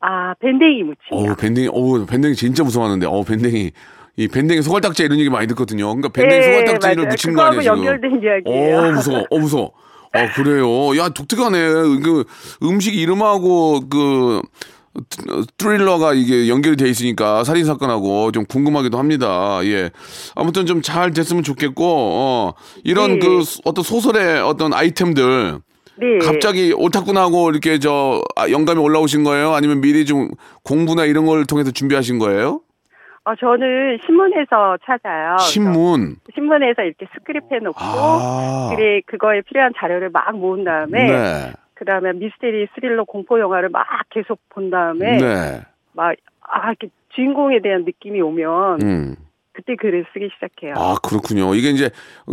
아, 0.00 0.34
밴댕이 0.34 0.82
무침이요. 0.84 1.32
어, 1.32 1.34
밴댕이, 1.34 1.68
어, 1.68 2.06
밴댕이 2.08 2.34
진짜 2.34 2.62
무서워하는데, 2.62 3.06
어, 3.06 3.22
밴댕이, 3.22 3.72
이 4.20 4.28
밴댕이 4.28 4.60
소갈딱지 4.62 5.02
이런 5.02 5.18
얘기 5.18 5.30
많이 5.30 5.46
듣거든요. 5.48 5.86
그러니까 5.86 6.10
밴댕이 6.10 6.42
소갈딱지를 6.42 6.96
네, 6.96 7.02
맞아요. 7.02 7.08
묻힌 7.08 7.32
거 7.32 7.42
아니에요, 7.42 7.62
지금? 7.62 7.76
연결된 7.78 8.20
이야기예요. 8.22 8.78
어, 8.78 8.92
무서워, 8.92 9.24
어, 9.30 9.38
무서워. 9.38 9.72
아, 10.12 10.32
그래요. 10.34 10.96
야, 10.98 11.08
독특하네. 11.08 11.58
그 12.02 12.24
음식 12.62 12.94
이름하고 12.96 13.88
그 13.88 14.42
스릴러가 15.56 16.12
이게 16.14 16.48
연결이 16.48 16.76
돼 16.76 16.88
있으니까 16.88 17.44
살인 17.44 17.64
사건하고 17.64 18.30
좀 18.32 18.44
궁금하기도 18.44 18.98
합니다. 18.98 19.60
예. 19.64 19.90
아무튼 20.34 20.66
좀 20.66 20.82
잘 20.82 21.12
됐으면 21.12 21.42
좋겠고 21.42 21.84
어, 21.86 22.52
이런 22.84 23.18
네. 23.20 23.26
그 23.26 23.42
소- 23.42 23.60
어떤 23.64 23.84
소설의 23.84 24.42
어떤 24.42 24.74
아이템들 24.74 25.60
네. 25.96 26.18
갑자기 26.26 26.74
오타쿠나고 26.76 27.50
이렇게 27.50 27.78
저 27.78 28.20
아, 28.36 28.50
영감이 28.50 28.80
올라오신 28.80 29.22
거예요? 29.24 29.54
아니면 29.54 29.80
미리 29.80 30.04
좀 30.04 30.30
공부나 30.64 31.04
이런 31.04 31.24
걸 31.26 31.44
통해서 31.46 31.70
준비하신 31.70 32.18
거예요? 32.18 32.60
어, 33.24 33.34
저는 33.36 33.98
신문에서 34.06 34.78
찾아요. 34.84 35.36
신문. 35.38 36.16
신문에서 36.34 36.82
이렇게 36.82 37.06
스크랩 37.14 37.44
해놓고 37.52 37.76
아. 37.78 38.72
그래 38.74 39.02
그거에 39.06 39.42
필요한 39.42 39.72
자료를 39.76 40.10
막 40.10 40.36
모은 40.36 40.64
다음에 40.64 41.06
네. 41.06 41.52
그 41.74 41.84
다음에 41.84 42.12
미스테리 42.12 42.68
스릴러 42.74 43.04
공포 43.04 43.38
영화를 43.38 43.68
막 43.68 43.86
계속 44.10 44.38
본 44.48 44.70
다음에 44.70 45.18
네. 45.18 45.60
막 45.92 46.14
아, 46.40 46.68
이렇게 46.68 46.88
주인공에 47.14 47.60
대한 47.62 47.84
느낌이 47.84 48.20
오면 48.20 48.82
음. 48.82 49.16
그때 49.52 49.76
글을 49.76 50.06
쓰기 50.12 50.30
시작해요. 50.34 50.74
아, 50.76 50.94
그렇군요. 51.02 51.54
이게 51.54 51.70
이제 51.70 51.90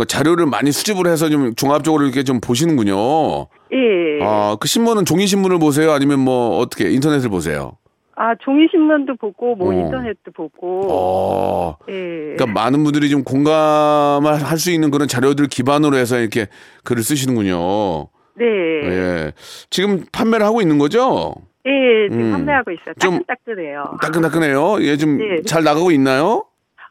자료를 0.07 0.45
많이 0.45 0.71
수집을 0.71 1.07
해서 1.07 1.29
좀 1.29 1.53
종합적으로 1.55 2.03
이렇게 2.03 2.23
좀 2.23 2.39
보시는군요. 2.39 3.47
예. 3.73 4.23
아, 4.23 4.55
그 4.59 4.67
신문은 4.67 5.03
종이 5.03 5.27
신문을 5.27 5.59
보세요? 5.59 5.91
아니면 5.91 6.19
뭐 6.19 6.57
어떻게 6.59 6.89
인터넷을 6.89 7.29
보세요? 7.29 7.77
아 8.19 8.33
종이 8.41 8.67
신문도 8.71 9.15
보고 9.17 9.55
뭐 9.55 9.69
어. 9.69 9.73
인터넷도 9.73 10.31
보고. 10.35 10.81
어. 10.91 11.77
예. 11.87 12.33
그러니까 12.35 12.47
많은 12.47 12.83
분들이 12.83 13.09
좀 13.09 13.23
공감을 13.23 14.43
할 14.43 14.57
수 14.57 14.71
있는 14.71 14.89
그런 14.89 15.07
자료들 15.07 15.47
기반으로 15.47 15.97
해서 15.97 16.17
이렇게 16.17 16.47
글을 16.83 17.03
쓰시는군요. 17.03 18.07
네. 18.35 18.45
예. 18.45 19.31
지금 19.69 20.03
판매를 20.11 20.43
하고 20.47 20.61
있는 20.61 20.79
거죠? 20.79 21.35
예, 21.67 22.09
지금 22.09 22.25
음. 22.25 22.31
판매하고 22.31 22.71
있어요. 22.71 22.93
좀- 22.99 23.19
따끈따끈해요. 23.27 23.97
따끈따끈해요. 24.01 24.77
예, 24.81 24.97
좀 24.97 25.17
네. 25.19 25.41
잘 25.43 25.63
나가고 25.63 25.91
있나요? 25.91 26.45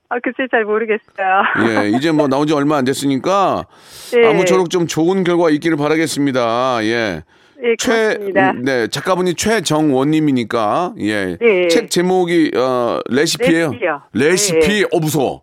아, 0.09 0.19
글쎄 0.23 0.47
잘 0.53 0.65
모르겠어요. 0.65 1.83
예, 1.87 1.89
이제 1.97 2.13
뭐 2.13 2.29
나온 2.29 2.47
지 2.47 2.53
얼마 2.55 2.77
안 2.77 2.85
됐으니까 2.85 3.65
네. 4.15 4.29
아무쪼록 4.29 4.71
좀 4.71 4.87
좋은 4.87 5.25
결과 5.25 5.51
있기를 5.51 5.77
바라겠습니다. 5.77 6.85
예. 6.85 7.23
예, 7.63 7.77
최. 7.79 8.19
음, 8.21 8.63
네, 8.63 8.89
작가분이 8.89 9.35
최정원님이니까, 9.35 10.95
예. 10.99 11.37
네. 11.41 11.69
책 11.69 11.91
제목이, 11.91 12.53
어, 12.55 13.01
레시피예요 13.09 13.71
레시피요. 13.71 14.03
레시피, 14.13 14.85
어, 14.93 14.99
무서워. 14.99 15.43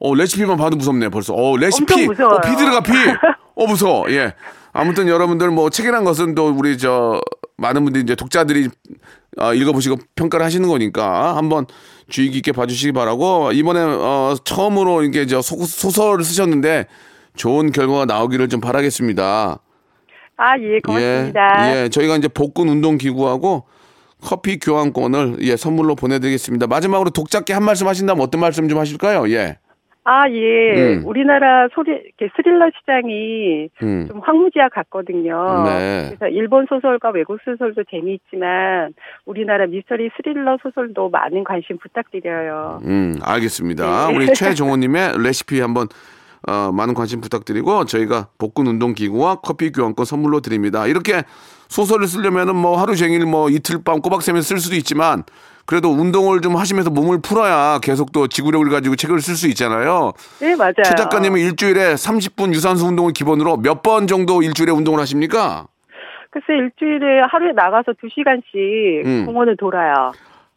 어, 0.00 0.14
레시피만 0.14 0.56
봐도 0.56 0.76
무섭네, 0.76 1.08
벌써. 1.08 1.34
어, 1.34 1.56
레시피. 1.56 2.06
어, 2.06 2.40
피 2.40 2.56
들어가, 2.56 2.80
피. 2.80 2.92
어, 3.54 3.66
무서워. 3.66 4.10
예. 4.10 4.34
아무튼 4.72 5.08
여러분들 5.08 5.50
뭐 5.50 5.70
책이란 5.70 6.04
것은 6.04 6.34
또 6.34 6.48
우리 6.48 6.76
저, 6.76 7.20
많은 7.56 7.84
분들이 7.84 8.02
이제 8.02 8.14
독자들이 8.14 8.68
어, 9.38 9.54
읽어보시고 9.54 9.96
평가를 10.16 10.44
하시는 10.44 10.68
거니까 10.68 11.36
한번 11.36 11.66
주의 12.08 12.30
깊게 12.30 12.52
봐주시기 12.52 12.92
바라고 12.92 13.52
이번에 13.52 13.80
어, 13.80 14.34
처음으로 14.44 15.02
이게 15.02 15.26
저 15.26 15.42
소, 15.42 15.56
소설을 15.64 16.24
쓰셨는데 16.24 16.86
좋은 17.36 17.72
결과가 17.72 18.04
나오기를 18.04 18.48
좀 18.48 18.60
바라겠습니다. 18.60 19.58
아, 20.36 20.58
예, 20.58 20.80
고맙습니다. 20.80 21.74
예, 21.76 21.84
예, 21.84 21.88
저희가 21.88 22.16
이제 22.16 22.28
복근 22.28 22.68
운동 22.68 22.98
기구하고 22.98 23.64
커피 24.22 24.58
교환권을 24.58 25.36
예, 25.42 25.56
선물로 25.56 25.94
보내드리겠습니다. 25.94 26.66
마지막으로 26.66 27.10
독자께 27.10 27.52
한 27.52 27.62
말씀 27.62 27.86
하신다면 27.86 28.22
어떤 28.22 28.40
말씀 28.40 28.68
좀 28.68 28.78
하실까요? 28.78 29.30
예. 29.30 29.58
아, 30.06 30.28
예. 30.28 30.96
음. 30.96 31.02
우리나라 31.06 31.66
소리, 31.74 31.92
이렇게 31.92 32.28
스릴러 32.36 32.70
시장이 32.78 33.68
음. 33.82 34.06
좀 34.06 34.20
황무지와 34.20 34.68
같거든요. 34.68 35.64
네. 35.64 36.04
그래서 36.08 36.28
일본 36.28 36.66
소설과 36.68 37.10
외국 37.10 37.38
소설도 37.42 37.84
재미있지만 37.90 38.92
우리나라 39.24 39.66
미스터리 39.66 40.10
스릴러 40.16 40.58
소설도 40.62 41.08
많은 41.08 41.44
관심 41.44 41.78
부탁드려요. 41.78 42.80
음, 42.84 43.18
알겠습니다. 43.22 44.08
네. 44.08 44.14
우리 44.14 44.26
최종호님의 44.34 45.22
레시피 45.22 45.60
한번 45.60 45.88
어, 46.46 46.70
많은 46.72 46.94
관심 46.94 47.20
부탁드리고 47.20 47.84
저희가 47.86 48.28
복근 48.38 48.66
운동 48.66 48.94
기구와 48.94 49.36
커피 49.36 49.72
교환권 49.72 50.04
선물로 50.04 50.40
드립니다. 50.40 50.86
이렇게 50.86 51.22
소설을 51.68 52.06
쓰려면은 52.06 52.54
뭐 52.56 52.78
하루 52.80 52.94
종일 52.96 53.24
뭐 53.26 53.48
이틀 53.48 53.82
밤 53.82 54.00
꼬박 54.00 54.22
새면서 54.22 54.46
쓸 54.48 54.58
수도 54.58 54.76
있지만 54.76 55.24
그래도 55.66 55.88
운동을 55.90 56.42
좀 56.42 56.56
하시면서 56.56 56.90
몸을 56.90 57.22
풀어야 57.22 57.78
계속 57.82 58.12
또 58.12 58.26
지구력을 58.28 58.68
가지고 58.68 58.96
책을 58.96 59.20
쓸 59.20 59.34
수 59.34 59.48
있잖아요. 59.48 60.12
네, 60.40 60.54
맞아요. 60.56 60.74
최 60.84 60.94
작가님은 60.94 61.40
일주일에 61.40 61.94
30분 61.94 62.52
유산소 62.52 62.86
운동을 62.86 63.12
기본으로 63.14 63.56
몇 63.56 63.82
번 63.82 64.06
정도 64.06 64.42
일주일에 64.42 64.72
운동을 64.72 65.00
하십니까? 65.00 65.66
글쎄, 66.30 66.46
일주일에 66.58 67.20
하루에 67.30 67.52
나가서 67.52 67.92
두 68.00 68.08
시간씩 68.12 68.52
음. 69.06 69.24
공원을 69.26 69.56
돌아요. 69.56 70.12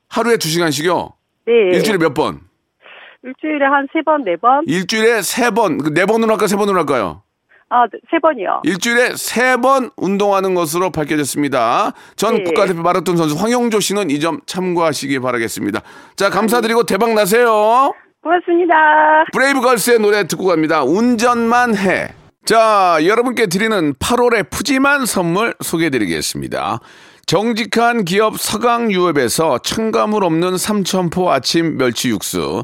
하루에 0.10 0.36
두 0.38 0.50
시간씩요? 0.50 1.14
네. 1.46 1.54
일주일에 1.78 1.98
몇 2.00 2.14
번? 2.14 2.42
일주일에 3.28 3.66
한 3.66 3.88
세 3.94 4.02
번, 4.04 4.24
네 4.24 4.36
번? 4.38 4.64
일주일에 4.68 5.22
세 5.22 5.52
번, 5.52 5.78
그네 5.78 6.06
번으로 6.06 6.32
할까요? 6.32 6.48
세 6.48 6.56
번으로 6.56 6.78
할까요? 6.80 7.24
아, 7.70 7.84
세 8.10 8.20
번이요. 8.20 8.62
일주일에 8.64 9.16
세 9.18 9.58
번 9.58 9.90
운동하는 9.98 10.56
것으로 10.56 10.90
밝혀졌습니다. 10.92 11.92
전 12.16 12.36
네. 12.38 12.44
국가대표 12.46 12.82
마라톤 12.82 13.18
선수 13.18 13.36
황영조 13.36 13.82
씨는 13.82 14.10
이 14.10 14.20
점 14.22 14.40
참고하시기 14.46 15.20
바라겠습니다. 15.20 15.82
자, 16.16 16.30
감사드리고 16.30 16.84
대박 16.84 17.14
나세요. 17.14 17.92
고맙습니다. 18.24 19.26
브레이브걸스의 19.34 20.00
노래 20.00 20.26
듣고 20.28 20.46
갑니다. 20.46 20.84
운전만 20.84 21.76
해. 21.76 22.10
자, 22.46 22.98
여러분께 23.04 23.48
드리는 23.48 23.94
8월의 23.96 24.50
푸짐한 24.50 25.06
선물 25.06 25.54
소개해드리겠습니다. 25.62 26.80
정직한 27.26 28.06
기업 28.06 28.40
서강유업에서 28.40 29.58
첨가물 29.60 30.24
없는 30.24 30.58
삼천포 30.58 31.30
아침 31.30 31.78
멸치 31.78 32.08
육수, 32.10 32.64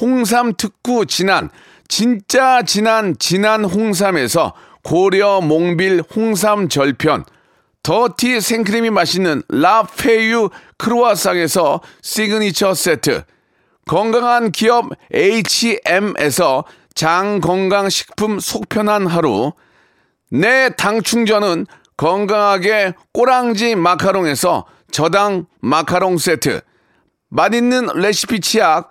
홍삼 0.00 0.54
특구 0.56 1.06
진한, 1.06 1.50
진짜 1.88 2.62
진한 2.62 3.16
진한 3.18 3.64
홍삼에서 3.64 4.54
고려 4.82 5.40
몽빌 5.40 6.02
홍삼 6.14 6.68
절편, 6.68 7.24
더티 7.82 8.40
생크림이 8.40 8.90
맛있는 8.90 9.42
라페유 9.48 10.50
크루아상에서 10.78 11.80
시그니처 12.00 12.74
세트, 12.74 13.24
건강한 13.86 14.52
기업 14.52 14.90
H&M에서 15.12 16.64
장건강식품 16.94 18.38
속편한 18.38 19.06
하루, 19.06 19.52
내 20.30 20.70
당 20.76 21.02
충전은 21.02 21.66
건강하게 21.96 22.94
꼬랑지 23.12 23.74
마카롱에서 23.74 24.66
저당 24.90 25.46
마카롱 25.60 26.18
세트, 26.18 26.60
맛있는 27.28 27.88
레시피 27.94 28.40
치약 28.40 28.90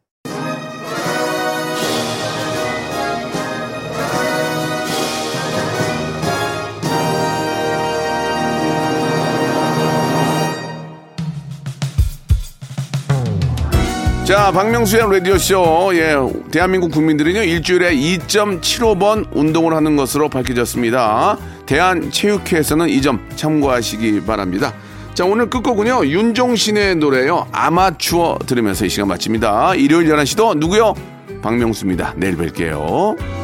자, 14.31 14.49
박명수의 14.49 15.11
라디오쇼. 15.11 15.91
예, 15.95 16.15
대한민국 16.51 16.89
국민들은요, 16.93 17.43
일주일에 17.43 17.93
2.75번 17.93 19.25
운동을 19.33 19.73
하는 19.73 19.97
것으로 19.97 20.29
밝혀졌습니다. 20.29 21.37
대한체육회에서는 21.65 22.87
이 22.87 23.01
점 23.01 23.27
참고하시기 23.35 24.21
바랍니다. 24.21 24.73
자, 25.13 25.25
오늘 25.25 25.49
끝곡은요, 25.49 26.05
윤종신의 26.05 26.95
노래요, 26.95 27.45
아마추어 27.51 28.39
들으면서 28.45 28.85
이 28.85 28.89
시간 28.89 29.09
마칩니다. 29.09 29.75
일요일 29.75 30.07
11시도 30.07 30.57
누구요? 30.57 30.93
박명수입니다. 31.41 32.13
내일 32.15 32.37
뵐게요. 32.37 33.40